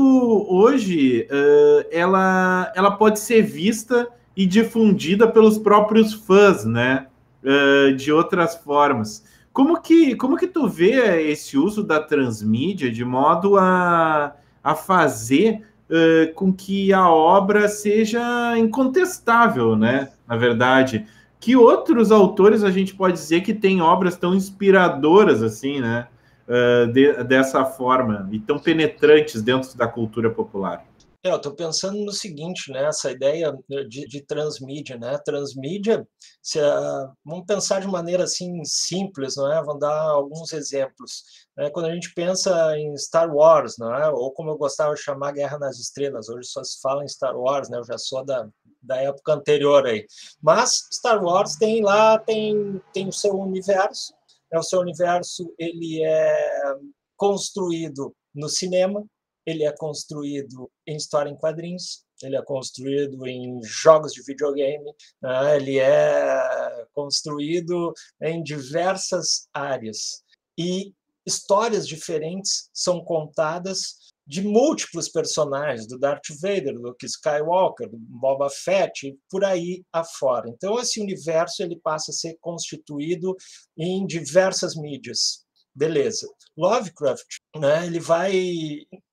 hoje 0.49 1.25
uh, 1.31 1.87
ela, 1.89 2.71
ela 2.75 2.91
pode 2.91 3.19
ser 3.19 3.41
vista 3.41 4.07
e 4.35 4.45
difundida 4.45 5.27
pelos 5.27 5.57
próprios 5.57 6.13
fãs, 6.13 6.65
né, 6.65 7.07
uh, 7.43 7.95
de 7.95 8.11
outras 8.11 8.55
formas. 8.55 9.23
Como 9.53 9.79
que, 9.79 10.15
como 10.15 10.35
que 10.35 10.47
tu 10.47 10.67
vê 10.67 11.29
esse 11.29 11.57
uso 11.57 11.83
da 11.83 12.01
transmídia 12.01 12.91
de 12.91 13.05
modo 13.05 13.57
a 13.57 14.35
a 14.63 14.75
fazer 14.75 15.61
uh, 15.89 16.33
com 16.33 16.53
que 16.53 16.93
a 16.93 17.09
obra 17.09 17.67
seja 17.67 18.57
incontestável, 18.57 19.75
né? 19.75 20.09
Na 20.27 20.37
verdade, 20.37 21.05
que 21.39 21.55
outros 21.55 22.11
autores 22.11 22.63
a 22.63 22.71
gente 22.71 22.95
pode 22.95 23.13
dizer 23.13 23.41
que 23.41 23.53
tem 23.53 23.81
obras 23.81 24.15
tão 24.15 24.33
inspiradoras 24.33 25.43
assim, 25.43 25.81
né? 25.81 26.07
Uh, 26.47 26.91
de, 26.91 27.23
dessa 27.23 27.63
forma 27.63 28.27
e 28.31 28.39
tão 28.39 28.59
penetrantes 28.59 29.41
dentro 29.41 29.77
da 29.77 29.87
cultura 29.87 30.29
popular. 30.29 30.83
É, 31.25 31.31
eu 31.31 31.37
estou 31.37 31.55
pensando 31.55 31.97
no 32.03 32.11
seguinte, 32.11 32.69
né? 32.69 32.83
Essa 32.85 33.09
ideia 33.09 33.57
de, 33.87 34.05
de 34.05 34.21
transmídia, 34.25 34.97
né? 34.97 35.17
Transmídia, 35.19 36.05
se, 36.41 36.59
uh, 36.59 37.13
vamos 37.23 37.45
pensar 37.45 37.79
de 37.79 37.87
maneira 37.87 38.25
assim 38.25 38.61
simples, 38.65 39.37
não 39.37 39.49
é? 39.51 39.63
Vamos 39.63 39.79
dar 39.79 40.01
alguns 40.01 40.51
exemplos. 40.51 41.23
Né? 41.55 41.69
Quando 41.69 41.85
a 41.85 41.93
gente 41.93 42.13
pensa 42.13 42.77
em 42.77 42.97
Star 42.97 43.33
Wars, 43.33 43.77
não 43.77 43.95
é? 43.95 44.09
Ou 44.09 44.33
como 44.33 44.49
eu 44.49 44.57
gostava 44.57 44.93
de 44.93 45.01
chamar 45.01 45.31
Guerra 45.31 45.57
nas 45.57 45.79
Estrelas, 45.79 46.27
hoje 46.27 46.49
só 46.49 46.61
se 46.61 46.81
fala 46.81 47.05
em 47.05 47.07
Star 47.07 47.37
Wars, 47.37 47.69
né? 47.69 47.77
Eu 47.77 47.85
já 47.85 47.97
sou 47.97 48.25
da 48.25 48.47
da 48.83 48.97
época 48.97 49.33
anterior 49.33 49.85
aí. 49.85 50.05
Mas 50.41 50.89
Star 50.91 51.23
Wars 51.23 51.55
tem 51.55 51.81
lá 51.81 52.19
tem 52.19 52.81
tem 52.93 53.07
o 53.07 53.13
seu 53.13 53.33
universo, 53.33 54.13
é 54.51 54.59
o 54.59 54.63
seu 54.63 54.81
universo 54.81 55.53
ele 55.57 56.03
é 56.03 56.75
construído 57.15 58.13
no 58.35 58.49
cinema, 58.49 59.05
ele 59.45 59.63
é 59.63 59.75
construído 59.75 60.71
em 60.87 60.95
história 60.95 61.29
em 61.29 61.35
quadrinhos, 61.35 62.03
ele 62.21 62.37
é 62.37 62.41
construído 62.41 63.25
em 63.27 63.59
jogos 63.63 64.13
de 64.13 64.23
videogame, 64.23 64.91
né? 65.21 65.55
ele 65.57 65.79
é 65.79 66.85
construído 66.93 67.93
em 68.21 68.41
diversas 68.41 69.47
áreas. 69.53 70.23
E 70.57 70.93
histórias 71.25 71.87
diferentes 71.87 72.69
são 72.73 73.03
contadas 73.03 74.03
de 74.25 74.41
múltiplos 74.41 75.09
personagens, 75.09 75.85
do 75.85 75.99
Darth 75.99 76.29
Vader, 76.41 76.73
do 76.73 76.81
Luke 76.81 77.05
Skywalker, 77.05 77.89
do 77.89 77.97
Boba 77.97 78.49
Fett, 78.49 79.07
e 79.07 79.17
por 79.29 79.43
aí 79.43 79.83
afora. 79.91 80.49
Então, 80.49 80.79
esse 80.79 81.01
universo 81.01 81.61
ele 81.61 81.77
passa 81.83 82.11
a 82.11 82.13
ser 82.13 82.37
constituído 82.39 83.35
em 83.77 84.05
diversas 84.05 84.75
mídias. 84.75 85.42
Beleza. 85.75 86.27
Lovecraft, 86.55 87.39
né, 87.55 87.85
ele 87.85 87.99
vai, 87.99 88.31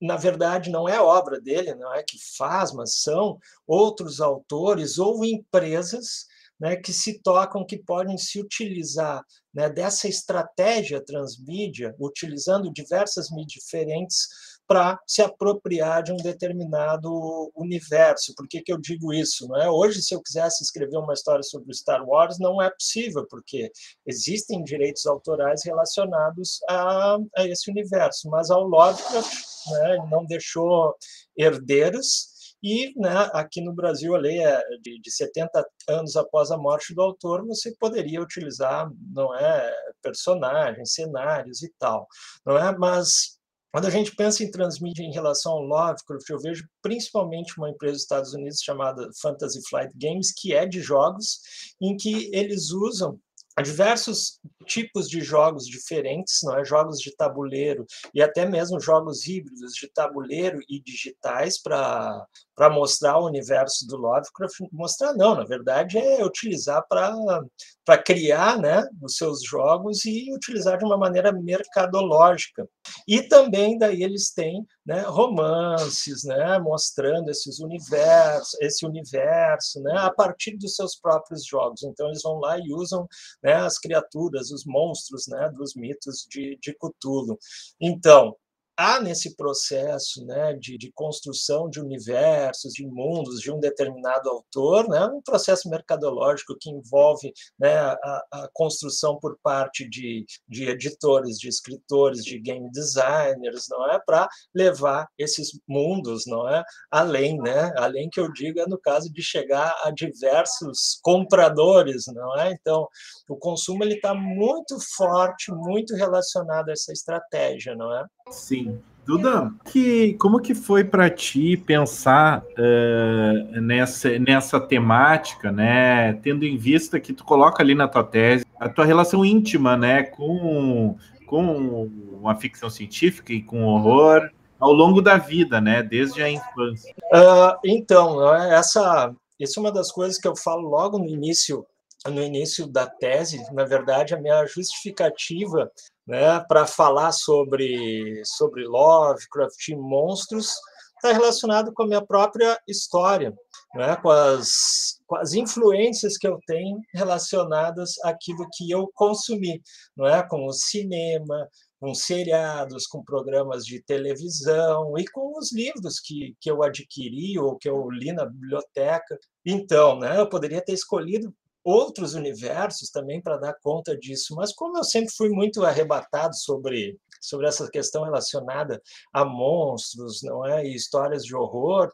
na 0.01 0.17
verdade, 0.17 0.71
não 0.71 0.87
é 0.87 1.01
obra 1.01 1.41
dele, 1.41 1.75
não 1.75 1.93
é 1.95 2.03
que 2.03 2.19
faz, 2.37 2.73
mas 2.73 3.01
são 3.01 3.39
outros 3.67 4.21
autores 4.21 4.99
ou 4.99 5.25
empresas 5.25 6.27
né, 6.61 6.77
que 6.77 6.93
se 6.93 7.19
tocam, 7.23 7.65
que 7.65 7.79
podem 7.79 8.19
se 8.19 8.39
utilizar 8.39 9.25
né, 9.55 9.71
dessa 9.71 10.07
estratégia 10.07 11.03
transmídia, 11.03 11.95
utilizando 11.99 12.71
diversas 12.71 13.31
mídias 13.31 13.65
diferentes 13.65 14.29
para 14.71 15.01
se 15.05 15.21
apropriar 15.21 16.01
de 16.01 16.13
um 16.13 16.17
determinado 16.17 17.51
universo. 17.57 18.33
Por 18.37 18.47
que, 18.47 18.63
que 18.63 18.73
eu 18.73 18.79
digo 18.79 19.13
isso? 19.13 19.49
Não 19.49 19.61
é? 19.61 19.69
Hoje, 19.69 20.01
se 20.01 20.15
eu 20.15 20.23
quisesse 20.23 20.63
escrever 20.63 20.97
uma 20.97 21.13
história 21.13 21.43
sobre 21.43 21.75
Star 21.75 22.09
Wars, 22.09 22.39
não 22.39 22.63
é 22.63 22.71
possível, 22.71 23.27
porque 23.29 23.73
existem 24.07 24.63
direitos 24.63 25.07
autorais 25.07 25.65
relacionados 25.65 26.61
a, 26.69 27.17
a 27.37 27.49
esse 27.49 27.69
universo. 27.69 28.31
Mas 28.31 28.49
ao 28.49 28.63
Lovecraft, 28.63 29.33
né, 29.73 30.07
não 30.09 30.25
deixou 30.25 30.95
herdeiros, 31.37 32.55
e 32.63 32.93
né, 32.97 33.29
aqui 33.33 33.61
no 33.61 33.75
Brasil, 33.75 34.15
a 34.15 34.19
lei 34.19 34.39
é 34.39 34.63
de, 34.83 35.01
de 35.01 35.11
70 35.11 35.67
anos 35.89 36.15
após 36.15 36.53
a 36.53 36.57
morte 36.57 36.95
do 36.95 37.03
autor, 37.03 37.45
você 37.45 37.75
poderia 37.75 38.23
utilizar 38.23 38.89
não 39.13 39.35
é, 39.35 39.75
personagens, 40.01 40.93
cenários 40.93 41.61
e 41.65 41.73
tal. 41.77 42.07
Não 42.47 42.57
é? 42.57 42.77
Mas 42.79 43.40
quando 43.73 43.87
a 43.87 43.91
gente 43.91 44.15
pensa 44.17 44.43
em 44.43 44.51
transmídia 44.51 45.03
em 45.03 45.13
relação 45.13 45.53
ao 45.53 45.63
Lovecraft, 45.63 46.29
eu 46.29 46.41
vejo 46.41 46.69
principalmente 46.83 47.57
uma 47.57 47.71
empresa 47.71 47.95
dos 47.95 48.03
Estados 48.03 48.35
Unidos 48.35 48.63
chamada 48.63 49.09
Fantasy 49.21 49.61
Flight 49.69 49.93
Games, 49.97 50.33
que 50.33 50.53
é 50.53 50.67
de 50.67 50.81
jogos, 50.81 51.41
em 51.81 51.97
que 51.97 52.31
eles 52.35 52.71
usam 52.71 53.19
diversos 53.63 54.41
tipos 54.67 55.09
de 55.09 55.21
jogos 55.21 55.67
diferentes, 55.67 56.41
não 56.43 56.57
é? 56.57 56.65
Jogos 56.65 56.99
de 56.99 57.15
tabuleiro 57.15 57.85
e 58.15 58.23
até 58.23 58.47
mesmo 58.47 58.81
jogos 58.81 59.27
híbridos 59.27 59.75
de 59.75 59.89
tabuleiro 59.89 60.61
e 60.69 60.81
digitais 60.81 61.61
para 61.61 62.27
para 62.61 62.69
mostrar 62.69 63.19
o 63.19 63.25
universo 63.25 63.87
do 63.87 63.97
Lovecraft, 63.97 64.61
mostrar 64.71 65.15
não, 65.15 65.35
na 65.35 65.45
verdade 65.45 65.97
é 65.97 66.23
utilizar 66.23 66.87
para 66.87 67.99
criar, 68.05 68.59
né, 68.59 68.87
os 69.01 69.17
seus 69.17 69.43
jogos 69.43 70.05
e 70.05 70.31
utilizar 70.31 70.77
de 70.77 70.85
uma 70.85 70.99
maneira 70.99 71.33
mercadológica. 71.33 72.69
E 73.09 73.23
também 73.23 73.79
daí 73.79 74.03
eles 74.03 74.31
têm, 74.35 74.63
né, 74.85 75.01
romances, 75.07 76.23
né, 76.25 76.59
mostrando 76.59 77.31
esses 77.31 77.61
universos, 77.61 78.53
esse 78.61 78.85
universo, 78.85 79.81
né, 79.81 79.95
a 79.97 80.11
partir 80.11 80.59
dos 80.59 80.75
seus 80.77 80.95
próprios 80.95 81.47
jogos. 81.47 81.83
Então 81.83 82.09
eles 82.09 82.23
vão 82.23 82.41
lá 82.41 82.59
e 82.59 82.75
usam, 82.75 83.09
né, 83.43 83.55
as 83.55 83.79
criaturas, 83.79 84.51
os 84.51 84.67
monstros, 84.67 85.27
né, 85.29 85.51
dos 85.57 85.75
mitos 85.75 86.27
de, 86.29 86.59
de 86.61 86.75
Cthulhu. 86.75 87.39
Então, 87.81 88.37
há 88.81 88.99
nesse 88.99 89.37
processo 89.37 90.25
né, 90.25 90.55
de, 90.55 90.79
de, 90.79 90.91
construção 90.93 91.69
de 91.69 91.79
universos, 91.79 92.73
de 92.73 92.87
mundos 92.87 93.39
de 93.39 93.53
um 93.53 93.61
determinado 93.61 94.31
autor, 94.31 94.89
né, 94.89 95.05
um 95.05 95.21
processo 95.21 95.69
mercadológico 95.69 96.57
que 96.59 96.71
envolve 96.71 97.31
né, 97.59 97.77
a, 97.79 98.25
a, 98.33 98.49
construção 98.55 99.19
por 99.19 99.39
parte 99.43 99.87
de, 99.87 100.25
de 100.49 100.71
editores, 100.71 101.37
de 101.39 101.49
escritores, 101.49 102.25
de 102.25 102.41
game 102.41 102.71
designers, 102.71 103.67
não 103.69 103.91
é, 103.91 104.01
para 104.01 104.27
levar 104.55 105.07
esses 105.19 105.51
mundos, 105.69 106.25
não 106.27 106.49
é, 106.49 106.65
além, 106.91 107.37
né, 107.37 107.71
além 107.77 108.09
que 108.09 108.19
eu 108.19 108.33
diga 108.33 108.65
no 108.67 108.79
caso 108.79 109.13
de 109.13 109.23
chegar 109.23 109.79
a 109.85 109.91
diversos 109.91 110.99
compradores, 111.03 112.05
não 112.07 112.39
é? 112.39 112.51
Então, 112.53 112.89
o 113.29 113.37
consumo 113.37 113.85
ele 113.85 113.97
está 113.97 114.15
muito 114.15 114.79
forte, 114.97 115.53
muito 115.53 115.95
relacionado 115.95 116.71
a 116.71 116.73
essa 116.73 116.93
estratégia, 116.93 117.75
não 117.77 117.95
é? 117.95 118.07
Sim. 118.31 118.70
Duda, 119.07 119.53
que, 119.73 120.15
como 120.15 120.41
que 120.41 120.55
foi 120.55 120.85
para 120.85 121.11
ti 121.11 121.57
pensar 121.57 122.43
uh, 122.43 123.61
nessa, 123.61 124.19
nessa 124.19 124.61
temática, 124.61 125.51
né? 125.51 126.13
Tendo 126.23 126.45
em 126.45 126.57
vista 126.57 127.01
que 127.01 127.13
tu 127.13 127.25
coloca 127.25 127.63
ali 127.63 127.75
na 127.75 127.89
tua 127.89 128.05
tese 128.05 128.45
a 128.61 128.69
tua 128.69 128.85
relação 128.85 129.25
íntima, 129.25 129.75
né, 129.75 130.03
com, 130.03 130.95
com 131.27 131.91
uma 132.21 132.37
ficção 132.37 132.69
científica 132.69 133.33
e 133.33 133.43
com 133.43 133.65
horror 133.65 134.31
ao 134.61 134.73
longo 134.73 135.01
da 135.01 135.17
vida, 135.17 135.59
né, 135.63 135.83
desde 135.83 136.23
a 136.23 136.31
infância. 136.31 136.95
Uh, 137.07 137.57
então, 137.65 138.23
essa, 138.37 139.15
isso 139.39 139.59
é 139.59 139.63
uma 139.63 139.73
das 139.73 139.91
coisas 139.91 140.19
que 140.19 140.29
eu 140.29 140.37
falo 140.37 140.69
logo 140.69 140.99
no 140.99 141.09
início 141.09 141.67
no 142.09 142.23
início 142.23 142.67
da 142.67 142.87
tese, 142.87 143.45
na 143.53 143.63
verdade, 143.63 144.15
a 144.15 144.19
minha 144.19 144.47
justificativa 144.47 145.71
né, 146.11 146.41
para 146.41 146.67
falar 146.67 147.13
sobre, 147.13 148.21
sobre 148.25 148.67
Lovecraft 148.67 149.69
e 149.69 149.77
monstros 149.77 150.53
está 150.97 151.13
relacionado 151.13 151.73
com 151.73 151.85
a 151.85 151.87
minha 151.87 152.05
própria 152.05 152.61
história, 152.67 153.33
né, 153.77 153.95
com, 153.95 154.11
as, 154.11 155.01
com 155.07 155.17
as 155.17 155.35
influências 155.35 156.19
que 156.19 156.27
eu 156.27 156.41
tenho 156.49 156.81
relacionadas 156.93 157.93
àquilo 158.03 158.45
que 158.53 158.69
eu 158.69 158.91
consumi, 158.93 159.63
não 159.97 160.05
é? 160.05 160.21
com 160.27 160.47
o 160.47 160.53
cinema, 160.53 161.49
com 161.79 161.95
seriados, 161.95 162.89
com 162.89 163.05
programas 163.05 163.65
de 163.65 163.81
televisão 163.81 164.99
e 164.99 165.07
com 165.07 165.39
os 165.39 165.53
livros 165.53 166.01
que, 166.01 166.37
que 166.41 166.51
eu 166.51 166.61
adquiri 166.65 167.39
ou 167.39 167.57
que 167.57 167.69
eu 167.69 167.89
li 167.89 168.13
na 168.13 168.27
biblioteca. 168.27 169.17
Então, 169.47 169.97
né, 169.97 170.19
eu 170.19 170.29
poderia 170.29 170.61
ter 170.61 170.73
escolhido 170.73 171.33
outros 171.65 172.15
universos 172.15 172.91
também 172.91 173.21
para 173.21 173.37
dar 173.37 173.55
conta 173.63 173.97
disso, 173.97 174.35
mas 174.35 174.53
como 174.55 174.79
eu 174.79 174.85
sempre 174.85 175.13
fui 175.15 175.29
muito 175.29 175.65
arrebatado 175.65 176.35
sobre 176.37 176.99
sobre 177.21 177.47
essa 177.47 177.71
questão 177.71 178.03
relacionada 178.03 178.81
a 179.13 179.25
monstros, 179.27 180.23
não 180.23 180.45
é, 180.47 180.65
e 180.65 180.75
histórias 180.75 181.23
de 181.23 181.37
horror, 181.37 181.93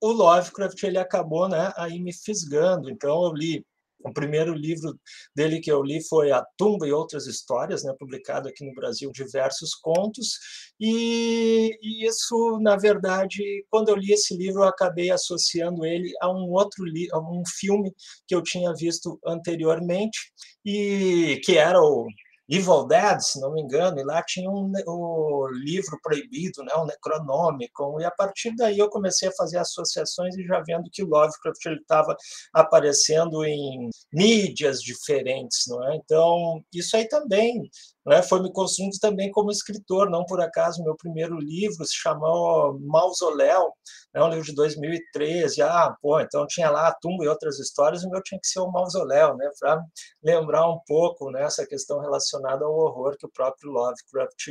o 0.00 0.12
Lovecraft 0.12 0.80
ele 0.84 0.98
acabou, 0.98 1.48
né, 1.48 1.72
aí 1.76 1.98
me 1.98 2.12
fisgando. 2.12 2.88
Então 2.88 3.24
eu 3.24 3.32
li 3.32 3.66
o 4.00 4.12
primeiro 4.12 4.54
livro 4.54 4.98
dele 5.34 5.60
que 5.60 5.70
eu 5.70 5.82
li 5.82 6.02
foi 6.06 6.30
A 6.30 6.44
Tumba 6.56 6.86
e 6.86 6.92
Outras 6.92 7.26
Histórias, 7.26 7.82
né, 7.82 7.92
publicado 7.98 8.48
aqui 8.48 8.64
no 8.64 8.74
Brasil, 8.74 9.10
diversos 9.12 9.74
contos. 9.74 10.38
E, 10.78 11.76
e, 11.82 12.06
isso, 12.06 12.58
na 12.60 12.76
verdade, 12.76 13.42
quando 13.70 13.88
eu 13.88 13.96
li 13.96 14.12
esse 14.12 14.36
livro, 14.36 14.62
eu 14.62 14.68
acabei 14.68 15.10
associando 15.10 15.84
ele 15.84 16.12
a 16.20 16.30
um 16.30 16.50
outro 16.52 16.84
a 17.12 17.18
um 17.18 17.42
filme 17.58 17.92
que 18.26 18.34
eu 18.34 18.42
tinha 18.42 18.72
visto 18.74 19.18
anteriormente, 19.26 20.32
e 20.64 21.40
que 21.44 21.56
era 21.56 21.80
o 21.80 22.06
Evil 22.48 22.86
Dead, 22.86 23.20
se 23.20 23.40
não 23.40 23.52
me 23.52 23.60
engano, 23.60 24.00
e 24.00 24.04
lá 24.04 24.22
tinha 24.22 24.50
um, 24.50 24.72
o 24.86 25.48
livro 25.52 25.98
proibido, 26.02 26.64
né, 26.64 26.72
o 26.74 26.86
Necronômico, 26.86 28.00
e 28.00 28.04
a 28.04 28.10
partir 28.10 28.54
daí 28.56 28.78
eu 28.78 28.88
comecei 28.88 29.28
a 29.28 29.32
fazer 29.32 29.58
associações 29.58 30.36
e 30.36 30.44
já 30.44 30.62
vendo 30.66 30.88
que 30.90 31.02
Lovecraft 31.02 31.66
estava 31.66 32.16
aparecendo 32.54 33.44
em 33.44 33.90
mídias 34.12 34.80
diferentes, 34.80 35.64
não 35.68 35.86
é? 35.88 35.96
Então, 35.96 36.64
isso 36.72 36.96
aí 36.96 37.06
também 37.08 37.68
né, 38.08 38.22
foi 38.22 38.42
me 38.42 38.50
construindo 38.50 38.98
também 39.00 39.30
como 39.30 39.50
escritor, 39.50 40.08
não 40.10 40.24
por 40.24 40.40
acaso 40.40 40.82
meu 40.82 40.96
primeiro 40.96 41.38
livro 41.38 41.84
se 41.84 41.94
chamou 41.94 42.78
Mausoléu, 42.80 43.72
é 44.14 44.22
um 44.22 44.30
livro 44.30 44.46
de 44.46 44.54
2013, 44.54 45.60
ah, 45.62 45.94
pô, 46.00 46.18
então 46.18 46.46
tinha 46.46 46.70
lá 46.70 46.88
a 46.88 46.94
tumba 46.94 47.24
e 47.24 47.28
outras 47.28 47.58
histórias, 47.58 48.02
o 48.02 48.10
meu 48.10 48.22
tinha 48.22 48.40
que 48.40 48.48
ser 48.48 48.60
o 48.60 48.70
Mausoléu, 48.70 49.36
né, 49.36 49.48
para 49.60 49.82
lembrar 50.22 50.68
um 50.70 50.80
pouco 50.86 51.30
né, 51.30 51.42
essa 51.42 51.66
questão 51.66 52.00
relacionada 52.00 52.64
ao 52.64 52.72
horror 52.72 53.14
que 53.18 53.26
o 53.26 53.30
próprio 53.30 53.70
Lovecraft 53.70 54.48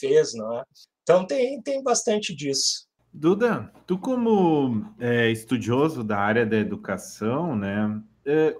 fez, 0.00 0.32
não 0.34 0.58
é? 0.58 0.64
Então 1.02 1.26
tem, 1.26 1.60
tem 1.60 1.82
bastante 1.82 2.34
disso. 2.34 2.86
Duda, 3.12 3.70
tu 3.86 3.98
como 3.98 4.92
é, 4.98 5.30
estudioso 5.30 6.02
da 6.02 6.18
área 6.18 6.46
da 6.46 6.56
educação, 6.56 7.54
né, 7.54 8.02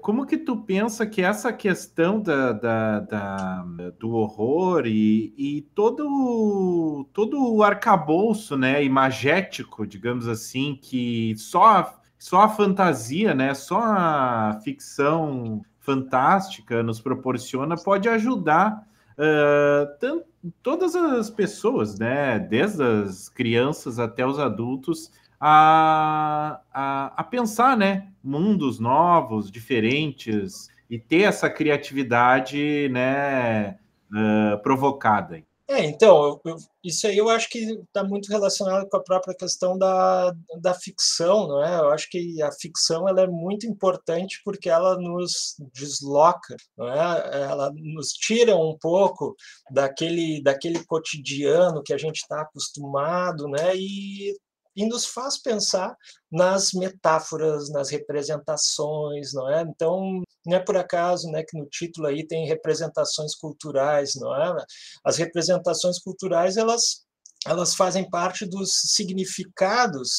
como 0.03 0.27
que 0.27 0.37
tu 0.37 0.59
pensa 0.59 1.07
que 1.07 1.23
essa 1.23 1.53
questão 1.53 2.21
da, 2.21 2.53
da, 2.53 3.01
da 3.01 3.65
do 3.99 4.11
horror 4.13 4.87
e, 4.87 5.33
e, 5.37 5.63
todo, 5.75 7.09
todo 7.13 7.55
o 7.55 7.63
arcabouço 7.63 8.57
né, 8.57 8.85
imagético, 8.85 9.87
digamos 9.87 10.29
assim, 10.29 10.79
que 10.81 11.35
só, 11.37 11.99
só 12.19 12.43
a 12.43 12.49
fantasia, 12.49 13.35
né, 13.35 13.55
só 13.55 13.81
a 13.81 14.61
ficção 14.63 15.63
fantástica 15.81 16.83
nos 16.83 17.01
proporciona, 17.01 17.77
pode 17.77 18.09
ajudar 18.09 18.87
uh, 19.19 20.25
todas 20.63 20.95
as 20.95 21.31
pessoas, 21.31 21.99
né, 21.99 22.39
desde 22.39 22.83
as 22.83 23.29
crianças 23.29 23.99
até 23.99 24.27
os 24.27 24.39
adultos, 24.39 25.11
a, 25.41 26.61
a, 26.73 27.13
a 27.17 27.25
pensar, 27.25 27.77
né? 27.77 28.09
Mundos 28.25 28.81
novos, 28.81 29.51
diferentes, 29.51 30.69
e 30.89 30.99
ter 30.99 31.23
essa 31.23 31.51
criatividade, 31.51 32.89
né? 32.91 33.79
Uh, 34.11 34.63
provocada. 34.63 35.43
É, 35.67 35.83
então, 35.87 36.41
eu, 36.45 36.57
isso 36.85 37.07
aí 37.07 37.17
eu 37.17 37.31
acho 37.31 37.49
que 37.49 37.59
está 37.59 38.05
muito 38.05 38.29
relacionado 38.29 38.87
com 38.87 38.97
a 38.99 39.03
própria 39.03 39.35
questão 39.35 39.79
da, 39.79 40.31
da 40.61 40.75
ficção, 40.75 41.49
não 41.49 41.65
é? 41.65 41.79
Eu 41.79 41.91
acho 41.91 42.09
que 42.11 42.43
a 42.43 42.53
ficção 42.53 43.09
ela 43.09 43.23
é 43.23 43.27
muito 43.27 43.67
importante 43.67 44.43
porque 44.45 44.69
ela 44.69 44.97
nos 44.97 45.57
desloca, 45.73 46.55
não 46.77 46.87
é? 46.87 47.45
Ela 47.45 47.73
nos 47.75 48.13
tira 48.13 48.55
um 48.55 48.77
pouco 48.79 49.35
daquele, 49.71 50.43
daquele 50.43 50.85
cotidiano 50.85 51.83
que 51.83 51.95
a 51.95 51.99
gente 51.99 52.17
está 52.17 52.43
acostumado, 52.43 53.49
né? 53.49 53.75
E 53.75 54.37
e 54.77 54.87
nos 54.87 55.07
faz 55.07 55.41
pensar 55.41 55.97
nas 56.31 56.73
metáforas, 56.73 57.71
nas 57.71 57.91
representações, 57.91 59.33
não 59.33 59.51
é? 59.51 59.63
Então, 59.63 60.23
não 60.47 60.57
é 60.57 60.61
por 60.61 60.77
acaso, 60.77 61.31
né, 61.31 61.43
que 61.43 61.57
no 61.59 61.67
título 61.67 62.07
aí 62.07 62.27
tem 62.27 62.47
representações 62.47 63.35
culturais, 63.35 64.15
não 64.17 64.35
é? 64.35 64.65
As 65.05 65.17
representações 65.17 65.99
culturais, 65.99 66.57
elas 66.57 67.05
elas 67.47 67.75
fazem 67.75 68.09
parte 68.09 68.47
dos 68.47 68.71
significados, 68.73 70.11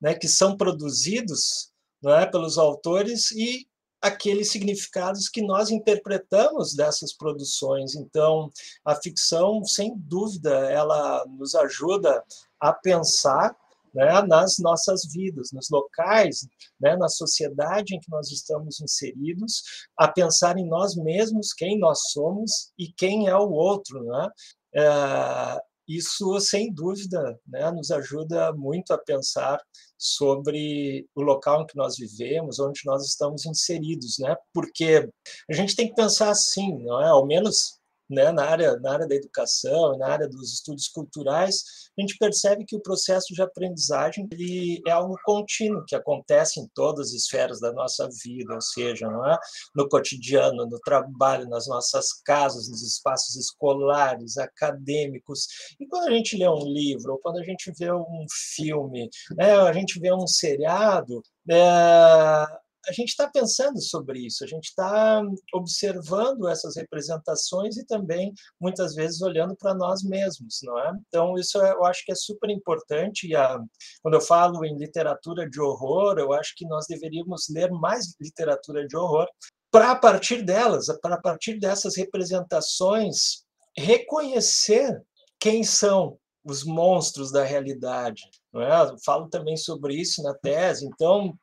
né, 0.00 0.14
que 0.14 0.28
são 0.28 0.56
produzidos, 0.56 1.70
não 2.02 2.12
é, 2.12 2.26
pelos 2.26 2.58
autores 2.58 3.30
e 3.30 3.66
aqueles 4.00 4.50
significados 4.50 5.28
que 5.28 5.40
nós 5.40 5.70
interpretamos 5.70 6.74
dessas 6.74 7.12
produções. 7.12 7.94
Então, 7.94 8.50
a 8.84 8.96
ficção, 8.96 9.64
sem 9.64 9.94
dúvida, 9.96 10.50
ela 10.72 11.24
nos 11.38 11.54
ajuda 11.54 12.22
a 12.58 12.72
pensar 12.72 13.56
né, 13.94 14.22
nas 14.22 14.58
nossas 14.58 15.02
vidas, 15.12 15.50
nos 15.52 15.68
locais, 15.70 16.46
né, 16.80 16.96
na 16.96 17.08
sociedade 17.08 17.94
em 17.94 18.00
que 18.00 18.10
nós 18.10 18.30
estamos 18.30 18.80
inseridos, 18.80 19.62
a 19.96 20.08
pensar 20.08 20.56
em 20.58 20.66
nós 20.66 20.96
mesmos, 20.96 21.52
quem 21.52 21.78
nós 21.78 22.10
somos 22.10 22.72
e 22.78 22.92
quem 22.92 23.28
é 23.28 23.36
o 23.36 23.50
outro. 23.50 24.02
Né? 24.04 24.28
É, 24.74 25.62
isso, 25.86 26.38
sem 26.40 26.72
dúvida, 26.72 27.38
né, 27.46 27.70
nos 27.70 27.90
ajuda 27.90 28.52
muito 28.52 28.92
a 28.92 28.98
pensar 28.98 29.60
sobre 29.98 31.06
o 31.14 31.22
local 31.22 31.62
em 31.62 31.66
que 31.66 31.76
nós 31.76 31.96
vivemos, 31.96 32.58
onde 32.58 32.80
nós 32.84 33.04
estamos 33.04 33.46
inseridos, 33.46 34.18
né? 34.18 34.34
Porque 34.52 35.08
a 35.48 35.52
gente 35.52 35.76
tem 35.76 35.88
que 35.88 35.94
pensar 35.94 36.30
assim, 36.30 36.76
não 36.82 37.00
é? 37.00 37.08
Ao 37.08 37.24
menos 37.24 37.78
né, 38.12 38.30
na, 38.30 38.44
área, 38.44 38.76
na 38.76 38.92
área 38.92 39.08
da 39.08 39.14
educação, 39.14 39.96
na 39.96 40.06
área 40.06 40.28
dos 40.28 40.52
estudos 40.52 40.88
culturais, 40.88 41.62
a 41.98 42.00
gente 42.00 42.16
percebe 42.18 42.64
que 42.64 42.76
o 42.76 42.80
processo 42.80 43.32
de 43.34 43.42
aprendizagem 43.42 44.28
ele 44.30 44.82
é 44.86 44.90
algo 44.90 45.16
contínuo, 45.24 45.84
que 45.86 45.96
acontece 45.96 46.60
em 46.60 46.68
todas 46.74 47.08
as 47.08 47.12
esferas 47.14 47.60
da 47.60 47.72
nossa 47.72 48.08
vida, 48.22 48.54
ou 48.54 48.60
seja, 48.60 49.06
é? 49.06 49.38
no 49.74 49.88
cotidiano, 49.88 50.66
no 50.66 50.78
trabalho, 50.80 51.48
nas 51.48 51.66
nossas 51.66 52.12
casas, 52.24 52.68
nos 52.68 52.82
espaços 52.82 53.34
escolares, 53.36 54.36
acadêmicos. 54.36 55.46
E 55.80 55.86
quando 55.86 56.08
a 56.08 56.10
gente 56.10 56.36
lê 56.36 56.48
um 56.48 56.66
livro, 56.66 57.12
ou 57.12 57.18
quando 57.18 57.38
a 57.38 57.44
gente 57.44 57.72
vê 57.78 57.92
um 57.92 58.26
filme, 58.54 59.08
né, 59.36 59.54
a 59.54 59.72
gente 59.72 59.98
vê 59.98 60.12
um 60.12 60.26
seriado, 60.26 61.22
é, 61.50 62.46
a 62.88 62.92
gente 62.92 63.10
está 63.10 63.28
pensando 63.28 63.80
sobre 63.80 64.26
isso, 64.26 64.42
a 64.42 64.46
gente 64.46 64.64
está 64.64 65.22
observando 65.54 66.48
essas 66.48 66.76
representações 66.76 67.76
e 67.76 67.86
também, 67.86 68.32
muitas 68.60 68.94
vezes, 68.94 69.22
olhando 69.22 69.56
para 69.56 69.74
nós 69.74 70.02
mesmos, 70.02 70.60
não 70.62 70.78
é? 70.78 70.92
Então, 71.08 71.34
isso 71.36 71.58
eu 71.58 71.84
acho 71.84 72.04
que 72.04 72.12
é 72.12 72.16
super 72.16 72.50
importante. 72.50 73.28
E 73.28 73.36
a, 73.36 73.58
quando 74.02 74.14
eu 74.14 74.20
falo 74.20 74.64
em 74.64 74.76
literatura 74.76 75.48
de 75.48 75.60
horror, 75.60 76.18
eu 76.18 76.32
acho 76.32 76.54
que 76.56 76.66
nós 76.66 76.86
deveríamos 76.86 77.46
ler 77.50 77.70
mais 77.70 78.14
literatura 78.20 78.86
de 78.86 78.96
horror 78.96 79.26
para, 79.70 79.92
a 79.92 79.96
partir 79.96 80.42
delas, 80.42 80.86
para, 81.00 81.14
a 81.14 81.20
partir 81.20 81.58
dessas 81.58 81.96
representações, 81.96 83.44
reconhecer 83.76 85.00
quem 85.40 85.64
são 85.64 86.18
os 86.44 86.64
monstros 86.64 87.30
da 87.30 87.44
realidade. 87.44 88.22
Não 88.52 88.60
é? 88.60 88.90
Eu 88.90 88.96
falo 89.04 89.28
também 89.28 89.56
sobre 89.56 89.94
isso 89.94 90.22
na 90.22 90.34
tese. 90.34 90.86
Então, 90.86 91.34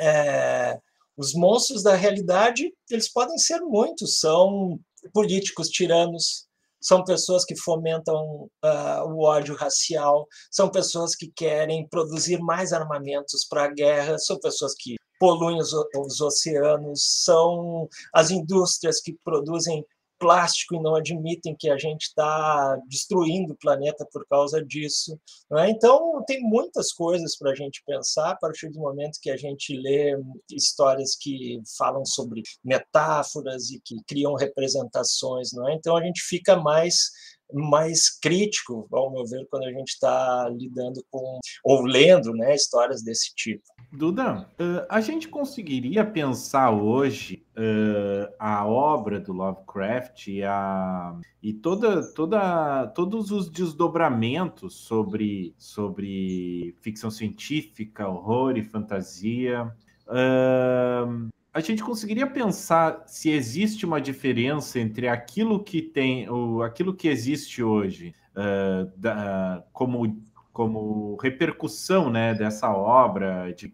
é, 0.00 0.78
os 1.16 1.34
monstros 1.34 1.82
da 1.82 1.94
realidade 1.94 2.72
eles 2.90 3.12
podem 3.12 3.36
ser 3.38 3.60
muitos. 3.60 4.18
São 4.18 4.80
políticos 5.12 5.68
tiranos, 5.68 6.46
são 6.80 7.04
pessoas 7.04 7.44
que 7.44 7.56
fomentam 7.56 8.48
uh, 8.64 9.04
o 9.06 9.22
ódio 9.22 9.54
racial, 9.54 10.26
são 10.50 10.70
pessoas 10.70 11.14
que 11.14 11.30
querem 11.36 11.86
produzir 11.88 12.38
mais 12.38 12.72
armamentos 12.72 13.46
para 13.48 13.64
a 13.64 13.72
guerra, 13.72 14.18
são 14.18 14.38
pessoas 14.38 14.72
que 14.78 14.96
poluem 15.18 15.58
os, 15.58 15.72
os 15.74 16.20
oceanos, 16.20 17.02
são 17.22 17.86
as 18.14 18.30
indústrias 18.30 19.00
que 19.00 19.14
produzem 19.22 19.84
plástico 20.20 20.76
e 20.76 20.80
não 20.80 20.94
admitem 20.94 21.56
que 21.58 21.70
a 21.70 21.78
gente 21.78 22.02
está 22.02 22.76
destruindo 22.86 23.54
o 23.54 23.56
planeta 23.56 24.06
por 24.12 24.24
causa 24.28 24.62
disso. 24.62 25.18
É? 25.54 25.70
Então, 25.70 26.22
tem 26.26 26.40
muitas 26.40 26.92
coisas 26.92 27.36
para 27.36 27.50
a 27.50 27.54
gente 27.54 27.82
pensar 27.86 28.30
a 28.30 28.36
partir 28.36 28.68
do 28.68 28.78
momento 28.78 29.18
que 29.20 29.30
a 29.30 29.36
gente 29.36 29.74
lê 29.74 30.14
histórias 30.52 31.16
que 31.16 31.60
falam 31.76 32.04
sobre 32.04 32.42
metáforas 32.62 33.70
e 33.70 33.80
que 33.80 33.96
criam 34.06 34.34
representações. 34.34 35.52
É? 35.54 35.74
Então, 35.74 35.96
a 35.96 36.04
gente 36.04 36.20
fica 36.20 36.54
mais 36.54 37.10
mais 37.52 38.10
crítico, 38.18 38.86
ao 38.92 39.12
meu 39.12 39.24
ver, 39.26 39.46
quando 39.50 39.64
a 39.64 39.72
gente 39.72 39.88
está 39.88 40.48
lidando 40.50 41.04
com 41.10 41.38
ou 41.64 41.82
lendo 41.82 42.32
né, 42.32 42.54
histórias 42.54 43.02
desse 43.02 43.34
tipo. 43.34 43.62
Duda, 43.92 44.48
a 44.88 45.00
gente 45.00 45.28
conseguiria 45.28 46.04
pensar 46.04 46.70
hoje 46.70 47.44
uh, 47.56 48.32
a 48.38 48.64
obra 48.66 49.18
do 49.18 49.32
Lovecraft 49.32 50.28
e, 50.28 50.44
a, 50.44 51.18
e 51.42 51.52
toda, 51.52 52.02
toda, 52.14 52.86
todos 52.88 53.30
os 53.30 53.50
desdobramentos 53.50 54.74
sobre, 54.74 55.54
sobre 55.58 56.74
ficção 56.80 57.10
científica, 57.10 58.08
horror 58.08 58.56
e 58.56 58.62
fantasia. 58.62 59.72
Uh, 60.06 61.28
a 61.52 61.60
gente 61.60 61.82
conseguiria 61.82 62.26
pensar 62.26 63.02
se 63.06 63.30
existe 63.30 63.84
uma 63.84 64.00
diferença 64.00 64.78
entre 64.78 65.08
aquilo 65.08 65.62
que 65.62 65.82
tem, 65.82 66.28
o, 66.28 66.62
aquilo 66.62 66.94
que 66.94 67.08
existe 67.08 67.62
hoje, 67.62 68.14
da, 68.96 69.64
como 69.72 70.16
como 70.52 71.16
repercussão 71.16 72.10
né, 72.10 72.34
dessa 72.34 72.70
obra 72.70 73.52
de 73.52 73.70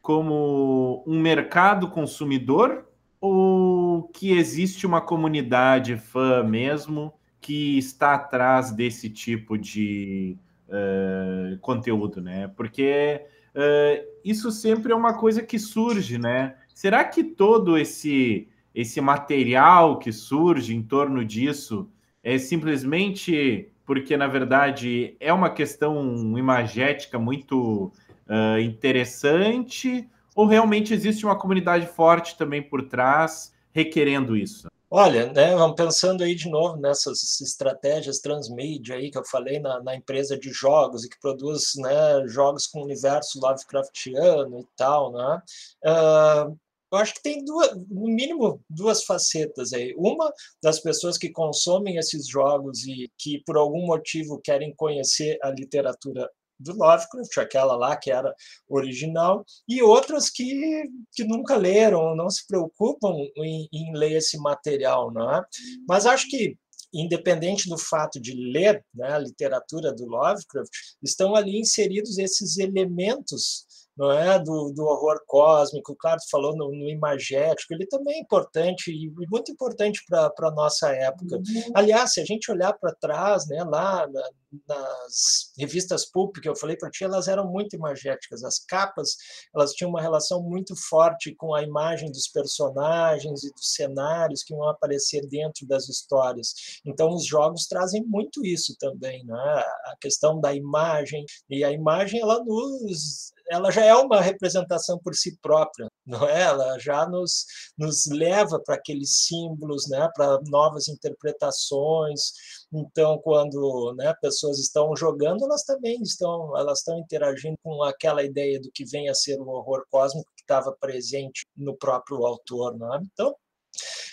como 0.00 1.04
um 1.06 1.20
mercado 1.20 1.88
consumidor 1.90 2.88
ou 3.20 4.04
que 4.08 4.32
existe 4.32 4.86
uma 4.86 5.00
comunidade 5.00 5.96
fã 5.96 6.42
mesmo 6.42 7.12
que 7.40 7.78
está 7.78 8.14
atrás 8.14 8.72
desse 8.72 9.10
tipo 9.10 9.56
de 9.58 10.36
uh, 10.68 11.58
conteúdo, 11.60 12.20
né? 12.20 12.48
Porque 12.56 13.22
uh, 13.54 14.08
isso 14.24 14.50
sempre 14.50 14.92
é 14.92 14.96
uma 14.96 15.14
coisa 15.14 15.42
que 15.42 15.58
surge, 15.58 16.18
né? 16.18 16.56
Será 16.78 17.02
que 17.02 17.24
todo 17.24 17.76
esse 17.76 18.46
esse 18.72 19.00
material 19.00 19.98
que 19.98 20.12
surge 20.12 20.76
em 20.76 20.80
torno 20.80 21.24
disso 21.24 21.90
é 22.22 22.38
simplesmente 22.38 23.72
porque 23.84 24.16
na 24.16 24.28
verdade 24.28 25.16
é 25.18 25.32
uma 25.32 25.50
questão 25.50 26.38
imagética 26.38 27.18
muito 27.18 27.90
uh, 28.28 28.60
interessante, 28.60 30.08
ou 30.36 30.46
realmente 30.46 30.94
existe 30.94 31.26
uma 31.26 31.34
comunidade 31.36 31.84
forte 31.84 32.38
também 32.38 32.62
por 32.62 32.82
trás 32.82 33.52
requerendo 33.72 34.36
isso? 34.36 34.68
Olha, 34.88 35.32
né, 35.32 35.56
vamos 35.56 35.74
pensando 35.74 36.22
aí 36.22 36.36
de 36.36 36.48
novo 36.48 36.76
nessas 36.76 37.40
estratégias 37.40 38.20
transmídia 38.20 38.94
aí 38.94 39.10
que 39.10 39.18
eu 39.18 39.24
falei 39.24 39.58
na, 39.58 39.82
na 39.82 39.96
empresa 39.96 40.38
de 40.38 40.52
jogos 40.52 41.04
e 41.04 41.08
que 41.08 41.18
produz 41.18 41.72
né, 41.76 42.24
jogos 42.28 42.68
com 42.68 42.82
universo 42.82 43.40
Lovecraftiano 43.40 44.60
e 44.60 44.66
tal, 44.76 45.10
né? 45.10 45.42
Uh, 45.84 46.67
eu 46.90 46.98
acho 46.98 47.14
que 47.14 47.22
tem 47.22 47.44
duas, 47.44 47.70
no 47.88 48.06
mínimo 48.06 48.62
duas 48.68 49.04
facetas 49.04 49.72
aí. 49.72 49.94
Uma 49.96 50.32
das 50.62 50.80
pessoas 50.80 51.18
que 51.18 51.30
consomem 51.30 51.96
esses 51.96 52.28
jogos 52.28 52.86
e 52.86 53.10
que 53.18 53.42
por 53.44 53.56
algum 53.56 53.86
motivo 53.86 54.40
querem 54.42 54.74
conhecer 54.74 55.38
a 55.42 55.50
literatura 55.50 56.28
do 56.58 56.72
Lovecraft, 56.74 57.38
aquela 57.38 57.76
lá 57.76 57.96
que 57.96 58.10
era 58.10 58.34
original, 58.68 59.44
e 59.68 59.80
outras 59.80 60.28
que, 60.28 60.82
que 61.12 61.24
nunca 61.24 61.56
leram, 61.56 62.16
não 62.16 62.28
se 62.28 62.46
preocupam 62.46 63.14
em, 63.36 63.68
em 63.72 63.96
ler 63.96 64.16
esse 64.16 64.36
material, 64.38 65.12
não 65.12 65.32
é? 65.36 65.44
Mas 65.86 66.04
acho 66.04 66.28
que 66.28 66.56
independente 66.92 67.68
do 67.68 67.76
fato 67.76 68.20
de 68.20 68.32
ler 68.32 68.84
né, 68.94 69.12
a 69.12 69.18
literatura 69.18 69.92
do 69.92 70.06
Lovecraft, 70.06 70.70
estão 71.02 71.34
ali 71.34 71.58
inseridos 71.58 72.18
esses 72.18 72.56
elementos 72.56 73.66
não 73.98 74.12
é 74.12 74.38
do, 74.38 74.72
do 74.72 74.84
horror 74.84 75.20
cósmico, 75.26 75.96
claro, 75.96 76.20
tu 76.20 76.30
falou 76.30 76.56
no, 76.56 76.70
no 76.70 76.88
imagético, 76.88 77.74
ele 77.74 77.86
também 77.86 78.16
é 78.16 78.20
importante 78.20 78.92
e 78.92 79.10
muito 79.28 79.50
importante 79.50 80.00
para 80.08 80.32
a 80.48 80.50
nossa 80.52 80.88
época. 80.90 81.36
Uhum. 81.36 81.72
Aliás, 81.74 82.12
se 82.12 82.20
a 82.20 82.24
gente 82.24 82.50
olhar 82.50 82.72
para 82.74 82.94
trás, 82.94 83.48
né, 83.48 83.64
lá 83.64 84.06
na, 84.06 84.22
nas 84.66 85.52
revistas 85.58 86.06
pulp 86.06 86.36
que 86.40 86.48
eu 86.48 86.56
falei 86.56 86.76
para 86.76 86.90
ti, 86.90 87.04
elas 87.04 87.28
eram 87.28 87.50
muito 87.50 87.74
imagéticas. 87.74 88.44
As 88.44 88.58
capas, 88.58 89.16
elas 89.54 89.72
tinham 89.72 89.90
uma 89.90 90.00
relação 90.00 90.42
muito 90.42 90.74
forte 90.88 91.34
com 91.34 91.54
a 91.54 91.62
imagem 91.62 92.10
dos 92.10 92.28
personagens 92.28 93.42
e 93.44 93.52
dos 93.52 93.74
cenários 93.74 94.42
que 94.42 94.54
vão 94.54 94.68
aparecer 94.68 95.26
dentro 95.26 95.66
das 95.66 95.88
histórias. 95.88 96.80
Então, 96.86 97.10
os 97.10 97.26
jogos 97.26 97.66
trazem 97.66 98.04
muito 98.06 98.44
isso 98.44 98.76
também, 98.78 99.24
né? 99.24 99.64
A 99.86 99.96
questão 100.00 100.40
da 100.40 100.54
imagem 100.54 101.24
e 101.50 101.64
a 101.64 101.72
imagem 101.72 102.20
ela 102.20 102.42
nos 102.44 103.32
ela 103.50 103.70
já 103.70 103.84
é 103.84 103.94
uma 103.94 104.20
representação 104.20 104.98
por 104.98 105.14
si 105.14 105.38
própria, 105.40 105.88
não 106.06 106.28
é? 106.28 106.42
Ela 106.42 106.78
já 106.78 107.06
nos, 107.06 107.44
nos 107.76 108.06
leva 108.06 108.60
para 108.60 108.74
aqueles 108.74 109.26
símbolos, 109.26 109.88
né? 109.88 110.08
Para 110.14 110.40
novas 110.48 110.88
interpretações. 110.88 112.32
Então, 112.72 113.18
quando 113.18 113.94
né, 113.96 114.14
pessoas 114.20 114.58
estão 114.58 114.94
jogando, 114.96 115.44
elas 115.44 115.64
também 115.64 116.00
estão, 116.02 116.56
elas 116.56 116.80
estão 116.80 116.98
interagindo 116.98 117.56
com 117.62 117.82
aquela 117.82 118.22
ideia 118.22 118.60
do 118.60 118.70
que 118.72 118.84
vem 118.84 119.08
a 119.08 119.14
ser 119.14 119.40
o 119.40 119.48
horror 119.48 119.84
cósmico 119.90 120.30
que 120.36 120.42
estava 120.42 120.76
presente 120.80 121.46
no 121.56 121.76
próprio 121.76 122.24
autor, 122.26 122.76
não 122.76 122.94
é? 122.94 123.00
Então, 123.02 123.34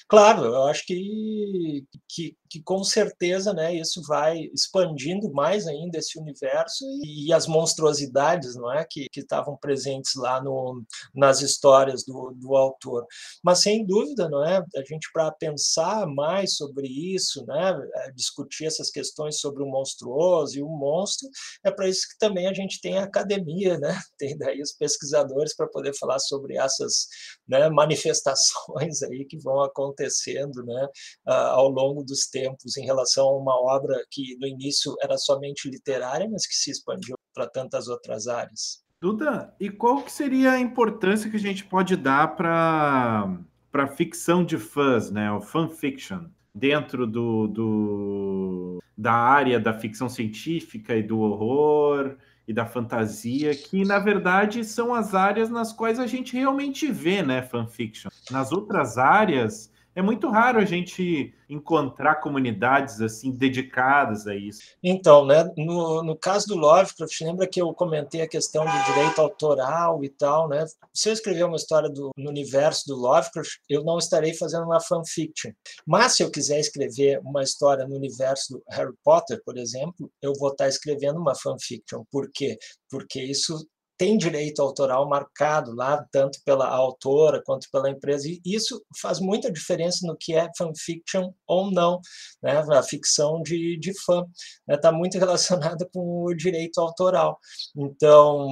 Claro, 0.07 0.45
eu 0.45 0.63
acho 0.65 0.85
que, 0.85 1.83
que, 2.07 2.37
que, 2.47 2.61
com 2.61 2.83
certeza 2.83 3.51
né, 3.53 3.73
isso 3.73 4.03
vai 4.03 4.37
expandindo 4.53 5.33
mais 5.33 5.65
ainda 5.65 5.97
esse 5.97 6.19
universo 6.19 6.85
e, 7.03 7.29
e 7.29 7.33
as 7.33 7.47
monstruosidades 7.47 8.55
não 8.55 8.71
é, 8.71 8.85
que, 8.87 9.07
estavam 9.15 9.57
presentes 9.57 10.13
lá 10.15 10.39
no, 10.43 10.83
nas 11.13 11.41
histórias 11.41 12.03
do, 12.05 12.31
do 12.35 12.55
autor. 12.55 13.03
Mas 13.43 13.61
sem 13.61 13.83
dúvida, 13.83 14.29
não 14.29 14.45
é, 14.45 14.63
a 14.75 14.83
gente 14.87 15.09
para 15.11 15.31
pensar 15.31 16.05
mais 16.05 16.55
sobre 16.55 16.87
isso, 16.87 17.43
né, 17.47 17.75
é, 17.95 18.11
discutir 18.11 18.65
essas 18.65 18.91
questões 18.91 19.39
sobre 19.39 19.63
o 19.63 19.67
monstruoso 19.67 20.55
e 20.55 20.61
o 20.61 20.69
monstro, 20.69 21.27
é 21.63 21.71
para 21.71 21.89
isso 21.89 22.07
que 22.09 22.19
também 22.19 22.47
a 22.47 22.53
gente 22.53 22.79
tem 22.79 22.99
a 22.99 23.05
academia, 23.05 23.79
né, 23.79 23.99
tem 24.19 24.37
daí 24.37 24.61
os 24.61 24.71
pesquisadores 24.71 25.55
para 25.55 25.67
poder 25.67 25.95
falar 25.97 26.19
sobre 26.19 26.57
essas 26.57 27.07
né, 27.47 27.67
manifestações 27.69 29.01
aí 29.01 29.25
que 29.25 29.39
vão 29.39 29.63
acontecer 29.63 29.94
acontecendo 29.95 30.63
né, 30.63 30.87
ao 31.25 31.69
longo 31.69 32.03
dos 32.03 32.27
tempos 32.27 32.77
em 32.77 32.85
relação 32.85 33.25
a 33.27 33.37
uma 33.37 33.55
obra 33.55 33.95
que 34.11 34.37
no 34.39 34.47
início 34.47 34.95
era 35.01 35.17
somente 35.17 35.69
literária, 35.69 36.27
mas 36.29 36.45
que 36.45 36.55
se 36.55 36.71
expandiu 36.71 37.15
para 37.33 37.47
tantas 37.47 37.87
outras 37.87 38.27
áreas. 38.27 38.83
Duda, 39.01 39.53
e 39.59 39.69
qual 39.69 40.01
que 40.03 40.11
seria 40.11 40.53
a 40.53 40.59
importância 40.59 41.29
que 41.29 41.37
a 41.37 41.39
gente 41.39 41.65
pode 41.65 41.95
dar 41.95 42.35
para 42.35 43.37
para 43.71 43.87
ficção 43.87 44.41
de 44.41 44.57
fãs, 44.57 45.11
né, 45.11 45.29
o 45.33 45.41
fanfiction, 45.41 46.29
dentro 46.53 47.05
do, 47.05 47.45
do, 47.47 48.83
da 48.97 49.11
área 49.11 49.59
da 49.59 49.73
ficção 49.73 50.07
científica 50.07 50.95
e 50.95 51.03
do 51.03 51.19
horror 51.19 52.15
e 52.47 52.53
da 52.53 52.65
fantasia, 52.65 53.53
que 53.53 53.83
na 53.83 53.99
verdade 53.99 54.63
são 54.63 54.93
as 54.93 55.13
áreas 55.13 55.49
nas 55.49 55.73
quais 55.73 55.99
a 55.99 56.07
gente 56.07 56.37
realmente 56.37 56.89
vê, 56.89 57.21
né, 57.21 57.41
fanfiction. 57.41 58.09
Nas 58.31 58.53
outras 58.53 58.97
áreas, 58.97 59.69
é 59.95 60.01
muito 60.01 60.29
raro 60.29 60.59
a 60.59 60.65
gente 60.65 61.33
encontrar 61.49 62.15
comunidades 62.15 63.01
assim 63.01 63.31
dedicadas 63.31 64.27
a 64.27 64.35
isso. 64.35 64.61
Então, 64.83 65.25
né, 65.25 65.49
no, 65.57 66.03
no 66.03 66.17
caso 66.17 66.47
do 66.47 66.55
Lovecraft, 66.55 67.21
lembra 67.21 67.47
que 67.47 67.61
eu 67.61 67.73
comentei 67.73 68.21
a 68.21 68.27
questão 68.27 68.65
do 68.65 68.93
direito 68.93 69.21
autoral 69.21 70.03
e 70.03 70.09
tal, 70.09 70.49
né? 70.49 70.65
Se 70.93 71.09
eu 71.09 71.13
escrever 71.13 71.45
uma 71.45 71.55
história 71.55 71.89
do, 71.89 72.11
no 72.17 72.29
universo 72.29 72.87
do 72.87 72.95
Lovecraft, 72.95 73.57
eu 73.69 73.83
não 73.83 73.97
estarei 73.97 74.33
fazendo 74.33 74.65
uma 74.65 74.81
fanfiction. 74.81 75.51
Mas 75.85 76.13
se 76.13 76.23
eu 76.23 76.31
quiser 76.31 76.59
escrever 76.59 77.19
uma 77.19 77.41
história 77.41 77.87
no 77.87 77.95
universo 77.95 78.53
do 78.53 78.63
Harry 78.69 78.93
Potter, 79.03 79.41
por 79.45 79.57
exemplo, 79.57 80.11
eu 80.21 80.33
vou 80.33 80.49
estar 80.49 80.67
escrevendo 80.67 81.19
uma 81.19 81.35
fanfiction. 81.35 82.03
Por 82.11 82.29
quê? 82.33 82.57
Porque 82.89 83.21
isso 83.21 83.65
tem 83.97 84.17
direito 84.17 84.61
autoral 84.61 85.07
marcado 85.07 85.73
lá, 85.73 86.05
tanto 86.11 86.39
pela 86.45 86.67
autora 86.67 87.41
quanto 87.45 87.67
pela 87.71 87.89
empresa, 87.89 88.27
e 88.27 88.41
isso 88.45 88.83
faz 89.01 89.19
muita 89.19 89.51
diferença 89.51 90.05
no 90.05 90.17
que 90.17 90.35
é 90.35 90.49
fanfiction 90.57 91.31
ou 91.47 91.71
não, 91.71 91.99
né? 92.41 92.57
a 92.57 92.83
ficção 92.83 93.41
de, 93.41 93.77
de 93.79 93.93
fã, 94.03 94.23
está 94.23 94.31
né? 94.67 94.77
Tá 94.77 94.91
muito 94.91 95.17
relacionada 95.19 95.87
com 95.93 96.23
o 96.25 96.33
direito 96.33 96.79
autoral. 96.79 97.39
Então, 97.75 98.47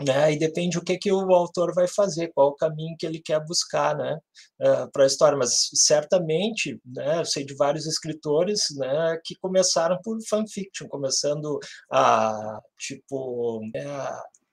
né? 0.00 0.32
E 0.32 0.38
depende 0.38 0.78
o 0.78 0.84
que, 0.84 0.98
que 0.98 1.10
o 1.10 1.32
autor 1.34 1.74
vai 1.74 1.88
fazer, 1.88 2.30
qual 2.34 2.48
o 2.48 2.56
caminho 2.56 2.96
que 2.98 3.06
ele 3.06 3.20
quer 3.20 3.42
buscar, 3.44 3.96
né? 3.96 4.18
Uh, 4.60 4.90
para 4.92 5.04
a 5.04 5.06
história. 5.06 5.38
Mas 5.38 5.70
certamente, 5.74 6.78
né? 6.84 7.20
Eu 7.20 7.24
sei 7.24 7.44
de 7.44 7.54
vários 7.54 7.86
escritores, 7.86 8.66
né? 8.76 9.18
Que 9.24 9.34
começaram 9.36 9.98
por 10.02 10.18
fanfiction, 10.28 10.86
começando 10.88 11.58
a 11.90 12.60
tipo 12.78 13.60
né, 13.72 13.84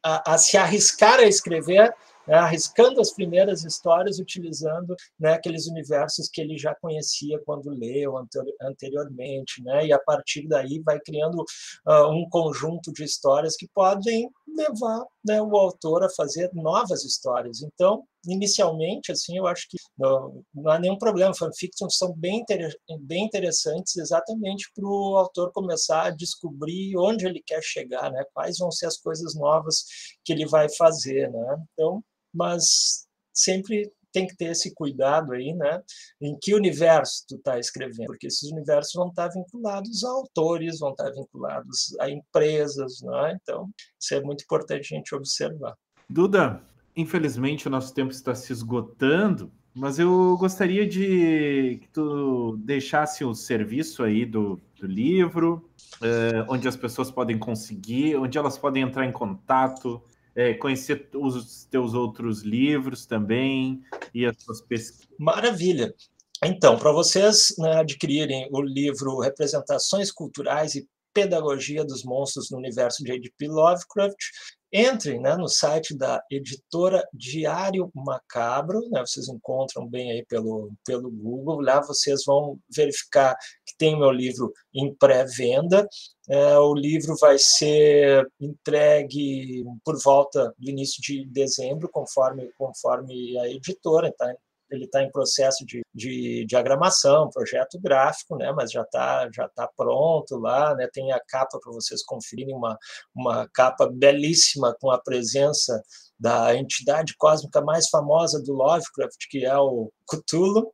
a, 0.03 0.33
a 0.33 0.37
se 0.37 0.57
arriscar 0.57 1.19
a 1.19 1.23
escrever 1.23 1.93
né, 2.27 2.35
arriscando 2.35 3.01
as 3.01 3.11
primeiras 3.11 3.63
histórias, 3.63 4.19
utilizando 4.19 4.95
né, 5.19 5.33
aqueles 5.33 5.67
universos 5.67 6.29
que 6.29 6.41
ele 6.41 6.57
já 6.57 6.73
conhecia 6.75 7.39
quando 7.45 7.69
leu 7.69 8.13
anteriormente, 8.61 9.61
né, 9.61 9.87
e 9.87 9.93
a 9.93 9.99
partir 9.99 10.47
daí 10.47 10.79
vai 10.79 10.99
criando 10.99 11.43
uh, 11.87 12.07
um 12.09 12.27
conjunto 12.29 12.91
de 12.91 13.03
histórias 13.03 13.55
que 13.55 13.67
podem 13.73 14.29
levar 14.47 15.03
né, 15.25 15.41
o 15.41 15.55
autor 15.55 16.03
a 16.03 16.09
fazer 16.09 16.49
novas 16.53 17.03
histórias. 17.03 17.61
Então, 17.61 18.03
inicialmente, 18.25 19.12
assim, 19.12 19.38
eu 19.38 19.47
acho 19.47 19.67
que 19.69 19.77
não, 19.97 20.43
não 20.53 20.71
há 20.71 20.79
nenhum 20.79 20.97
problema. 20.97 21.33
Fanfictions 21.33 21.97
são 21.97 22.13
bem, 22.13 22.41
inter, 22.41 22.75
bem 23.01 23.25
interessantes 23.25 23.97
exatamente 23.97 24.71
para 24.73 24.86
o 24.86 25.17
autor 25.17 25.51
começar 25.51 26.03
a 26.03 26.12
descobrir 26.12 26.97
onde 26.97 27.25
ele 27.25 27.41
quer 27.45 27.62
chegar, 27.62 28.12
né? 28.12 28.23
Quais 28.33 28.57
vão 28.57 28.71
ser 28.71 28.88
as 28.88 28.97
coisas 28.97 29.36
novas 29.36 29.86
que 30.23 30.33
ele 30.33 30.45
vai 30.45 30.67
fazer, 30.69 31.29
né? 31.31 31.63
Então, 31.73 32.03
mas 32.33 33.05
sempre 33.33 33.91
tem 34.13 34.27
que 34.27 34.38
ter 34.38 34.51
esse 34.51 34.73
cuidado 34.73 35.33
aí, 35.33 35.53
né? 35.53 35.81
Em 36.21 36.38
que 36.39 36.53
universo 36.53 37.25
tu 37.27 37.36
está 37.36 37.59
escrevendo? 37.59 38.05
Porque 38.05 38.27
esses 38.27 38.49
universos 38.51 38.93
vão 38.93 39.09
estar 39.09 39.27
vinculados 39.29 40.03
a 40.03 40.09
autores, 40.09 40.79
vão 40.79 40.91
estar 40.91 41.09
vinculados 41.12 41.97
a 41.99 42.09
empresas, 42.09 43.01
né? 43.01 43.38
Então, 43.41 43.69
isso 43.99 44.13
é 44.13 44.21
muito 44.21 44.43
importante 44.43 44.93
a 44.93 44.97
gente 44.97 45.15
observar. 45.15 45.75
Duda, 46.07 46.62
infelizmente 46.95 47.67
o 47.67 47.71
nosso 47.71 47.93
tempo 47.93 48.12
está 48.12 48.36
se 48.36 48.51
esgotando, 48.51 49.51
mas 49.73 49.97
eu 49.97 50.38
gostaria 50.38 50.88
de 50.88 51.79
que 51.82 51.89
tu 51.91 52.58
deixasse 52.58 53.23
o 53.25 53.34
serviço 53.34 54.03
aí 54.03 54.25
do, 54.25 54.62
do 54.79 54.86
livro, 54.86 55.67
uh, 55.95 56.45
onde 56.47 56.67
as 56.67 56.75
pessoas 56.75 57.10
podem 57.10 57.39
conseguir, 57.39 58.15
onde 58.15 58.38
elas 58.38 58.58
podem 58.58 58.84
entrar 58.84 59.06
em 59.06 59.12
contato, 59.12 60.01
é, 60.36 60.53
conhecer 60.53 61.10
os 61.15 61.65
teus 61.65 61.93
outros 61.93 62.41
livros 62.41 63.06
também 63.06 63.82
e 64.13 64.25
as 64.25 64.36
suas 64.41 64.62
pesquisas. 64.62 65.08
Maravilha! 65.17 65.93
Então, 66.43 66.77
para 66.77 66.91
vocês 66.91 67.56
né, 67.58 67.77
adquirirem 67.77 68.49
o 68.51 68.62
livro 68.62 69.19
Representações 69.19 70.12
Culturais 70.12 70.75
e 70.75 70.88
Pedagogia 71.13 71.86
dos 71.86 72.03
Monstros 72.03 72.49
no 72.51 72.58
Universo 72.58 73.03
de 73.03 73.12
H.P. 73.12 73.47
Lovecraft, 73.47 74.17
entrem 74.73 75.21
né, 75.21 75.36
no 75.36 75.47
site 75.47 75.95
da 75.95 76.23
editora 76.31 77.07
Diário 77.13 77.91
Macabro, 77.93 78.81
né, 78.89 79.01
vocês 79.01 79.29
encontram 79.29 79.88
bem 79.88 80.12
aí 80.12 80.25
pelo, 80.25 80.71
pelo 80.83 81.12
Google, 81.12 81.62
lá 81.62 81.79
vocês 81.79 82.23
vão 82.25 82.57
verificar 82.75 83.36
que 83.65 83.75
tem 83.77 83.93
o 83.93 83.99
meu 83.99 84.12
livro 84.12 84.51
em 84.73 84.93
pré-venda, 84.95 85.88
é, 86.27 86.57
o 86.57 86.73
livro 86.73 87.15
vai 87.19 87.38
ser 87.38 88.27
entregue 88.39 89.63
por 89.86 90.01
volta 90.01 90.53
do 90.57 90.69
início 90.69 91.01
de 91.01 91.25
dezembro, 91.27 91.88
conforme, 91.89 92.51
conforme 92.57 93.38
a 93.38 93.47
editora, 93.47 94.12
tá? 94.17 94.33
Ele 94.69 94.86
está 94.86 95.04
em 95.04 95.12
processo 95.12 95.65
de, 95.65 95.82
de 95.93 96.45
diagramação, 96.45 97.30
projeto 97.30 97.80
gráfico, 97.80 98.36
né, 98.38 98.52
mas 98.52 98.71
já 98.71 98.82
está 98.82 99.30
já 99.34 99.47
tá 99.49 99.69
pronto 99.76 100.38
lá, 100.38 100.73
né, 100.76 100.88
tem 100.91 101.12
a 101.12 101.19
capa 101.19 101.60
para 101.62 101.71
vocês 101.71 102.04
conferirem, 102.04 102.56
uma, 102.56 102.78
uma 103.15 103.47
capa 103.49 103.89
belíssima 103.91 104.76
com 104.80 104.89
a 104.89 104.99
presença 104.99 105.82
da 106.19 106.56
entidade 106.56 107.15
cósmica 107.17 107.62
mais 107.62 107.89
famosa 107.89 108.41
do 108.41 108.54
Lovecraft, 108.54 109.28
que 109.30 109.45
é 109.45 109.58
o 109.58 109.91
Cthulhu, 110.08 110.71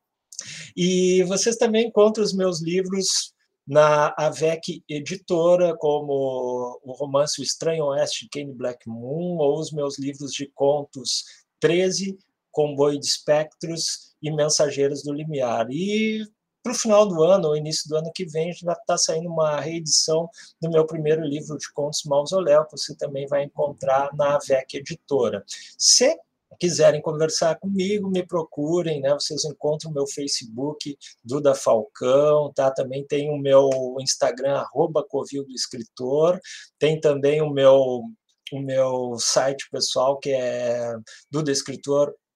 e 0.76 1.24
vocês 1.24 1.58
também 1.58 1.88
encontram 1.88 2.24
os 2.24 2.34
meus 2.34 2.62
livros 2.62 3.34
na 3.68 4.16
AVEC 4.18 4.84
Editora, 4.90 5.76
como 5.78 6.80
o 6.84 6.92
romance 6.94 7.40
O 7.40 7.44
Estranho 7.44 7.86
Oeste 7.86 8.26
de 8.26 8.30
Kane 8.30 8.54
Black 8.54 8.90
Moon, 8.90 9.38
ou 9.38 9.60
os 9.60 9.72
meus 9.72 10.00
livros 10.00 10.32
de 10.32 10.48
contos 10.56 11.24
13, 11.60 12.18
Comboio 12.60 13.00
de 13.00 13.06
Espectros 13.06 14.14
e 14.22 14.30
Mensageiros 14.30 15.02
do 15.02 15.14
Limiar. 15.14 15.68
E 15.72 16.28
para 16.62 16.74
o 16.74 16.76
final 16.76 17.08
do 17.08 17.24
ano, 17.24 17.48
ou 17.48 17.56
início 17.56 17.88
do 17.88 17.96
ano 17.96 18.12
que 18.14 18.26
vem, 18.26 18.52
já 18.52 18.74
está 18.74 18.98
saindo 18.98 19.30
uma 19.30 19.62
reedição 19.62 20.30
do 20.62 20.70
meu 20.70 20.86
primeiro 20.86 21.24
livro 21.24 21.58
de 21.58 21.72
contos 21.72 22.04
Mausoléu, 22.04 22.66
que 22.66 22.72
você 22.72 22.94
também 22.98 23.26
vai 23.28 23.46
encontrar 23.46 24.14
na 24.14 24.36
AVEC 24.36 24.76
Editora. 24.76 25.42
Se 25.78 26.20
quiserem 26.60 27.02
conversar 27.02 27.58
comigo, 27.58 28.10
me 28.10 28.28
procurem, 28.28 29.00
né? 29.00 29.14
Vocês 29.14 29.46
encontram 29.46 29.92
o 29.92 29.94
meu 29.94 30.06
Facebook, 30.06 30.98
Duda 31.24 31.56
Falcão, 31.56 32.52
tá? 32.54 32.70
Também 32.70 33.08
tem 33.08 33.30
o 33.30 33.38
meu 33.38 33.70
Instagram, 34.02 34.58
arroba 34.58 35.02
Covil 35.02 35.46
do 35.46 35.54
Escritor, 35.54 36.38
tem 36.78 37.00
também 37.00 37.42
o 37.42 37.50
meu 37.50 38.04
o 38.52 38.60
meu 38.60 39.16
site 39.20 39.70
pessoal, 39.72 40.18
que 40.18 40.32
é 40.32 40.96
Duda 41.30 41.52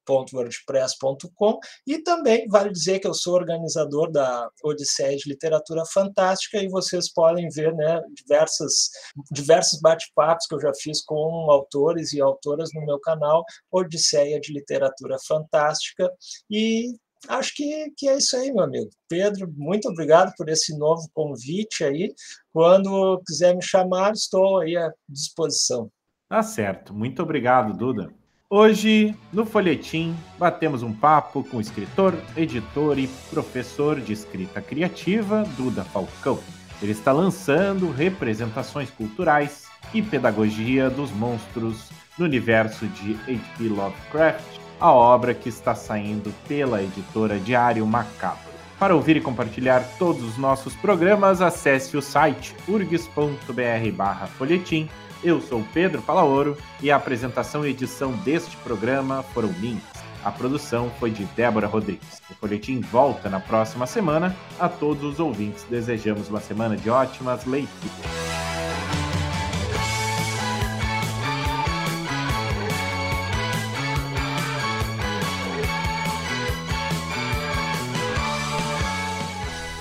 Escritor 0.03 0.25
wordpress.com 0.33 1.59
e 1.87 1.99
também 1.99 2.47
vale 2.47 2.71
dizer 2.71 2.99
que 2.99 3.07
eu 3.07 3.13
sou 3.13 3.35
organizador 3.35 4.11
da 4.11 4.49
Odisseia 4.63 5.15
de 5.15 5.29
Literatura 5.29 5.83
Fantástica 5.85 6.57
e 6.57 6.67
vocês 6.67 7.11
podem 7.11 7.47
ver 7.49 7.73
né, 7.73 8.01
diversas, 8.13 8.89
diversos 9.31 9.79
bate-papos 9.79 10.45
que 10.47 10.55
eu 10.55 10.61
já 10.61 10.71
fiz 10.81 11.03
com 11.03 11.49
autores 11.49 12.13
e 12.13 12.21
autoras 12.21 12.69
no 12.73 12.85
meu 12.85 12.99
canal 12.99 13.43
Odisseia 13.71 14.39
de 14.39 14.53
Literatura 14.53 15.17
Fantástica 15.27 16.11
e 16.49 16.93
acho 17.29 17.53
que, 17.55 17.91
que 17.97 18.09
é 18.09 18.17
isso 18.17 18.35
aí, 18.35 18.51
meu 18.51 18.63
amigo. 18.63 18.89
Pedro, 19.07 19.51
muito 19.55 19.87
obrigado 19.87 20.33
por 20.37 20.49
esse 20.49 20.77
novo 20.77 21.07
convite 21.13 21.83
aí. 21.83 22.13
Quando 22.51 23.21
quiser 23.25 23.55
me 23.55 23.63
chamar, 23.63 24.13
estou 24.13 24.59
aí 24.59 24.75
à 24.75 24.91
disposição. 25.07 25.89
Tá 26.29 26.41
certo. 26.41 26.93
Muito 26.93 27.21
obrigado, 27.21 27.77
Duda. 27.77 28.13
Hoje, 28.55 29.15
no 29.31 29.47
Folhetim, 29.47 30.15
batemos 30.37 30.83
um 30.83 30.93
papo 30.93 31.43
com 31.43 31.57
o 31.57 31.61
escritor, 31.61 32.13
editor 32.37 32.99
e 32.99 33.07
professor 33.31 33.99
de 33.99 34.13
escrita 34.13 34.61
criativa, 34.61 35.43
Duda 35.57 35.83
Falcão. 35.83 36.37
Ele 36.79 36.91
está 36.91 37.11
lançando 37.11 37.89
representações 37.89 38.91
culturais 38.91 39.65
e 39.91 40.03
pedagogia 40.03 40.87
dos 40.87 41.09
monstros 41.09 41.89
no 42.15 42.25
universo 42.25 42.85
de 42.85 43.13
H.P. 43.27 43.69
Lovecraft, 43.69 44.59
a 44.79 44.91
obra 44.91 45.33
que 45.33 45.49
está 45.49 45.73
saindo 45.73 46.31
pela 46.47 46.83
editora 46.83 47.39
Diário 47.39 47.87
Macabro. 47.87 48.53
Para 48.77 48.95
ouvir 48.95 49.17
e 49.17 49.21
compartilhar 49.21 49.79
todos 49.97 50.23
os 50.23 50.37
nossos 50.37 50.75
programas, 50.75 51.41
acesse 51.41 51.97
o 51.97 52.03
site 52.03 52.55
urgs.br/folhetim 52.67 54.87
eu 55.23 55.39
sou 55.39 55.63
Pedro 55.73 56.01
Palaoro 56.01 56.57
e 56.81 56.91
a 56.91 56.97
apresentação 56.97 57.65
e 57.65 57.69
edição 57.69 58.11
deste 58.11 58.57
programa 58.57 59.23
foram 59.23 59.51
minhas. 59.53 59.81
A 60.23 60.31
produção 60.31 60.91
foi 60.99 61.11
de 61.11 61.25
Débora 61.25 61.67
Rodrigues. 61.67 62.21
O 62.29 62.33
Folhetim 62.35 62.81
volta 62.81 63.29
na 63.29 63.39
próxima 63.39 63.85
semana. 63.85 64.35
A 64.59 64.69
todos 64.69 65.03
os 65.03 65.19
ouvintes 65.19 65.65
desejamos 65.69 66.29
uma 66.29 66.39
semana 66.39 66.75
de 66.77 66.89
ótimas 66.89 67.45
leituras. 67.45 67.91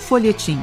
Folhetim 0.01 0.63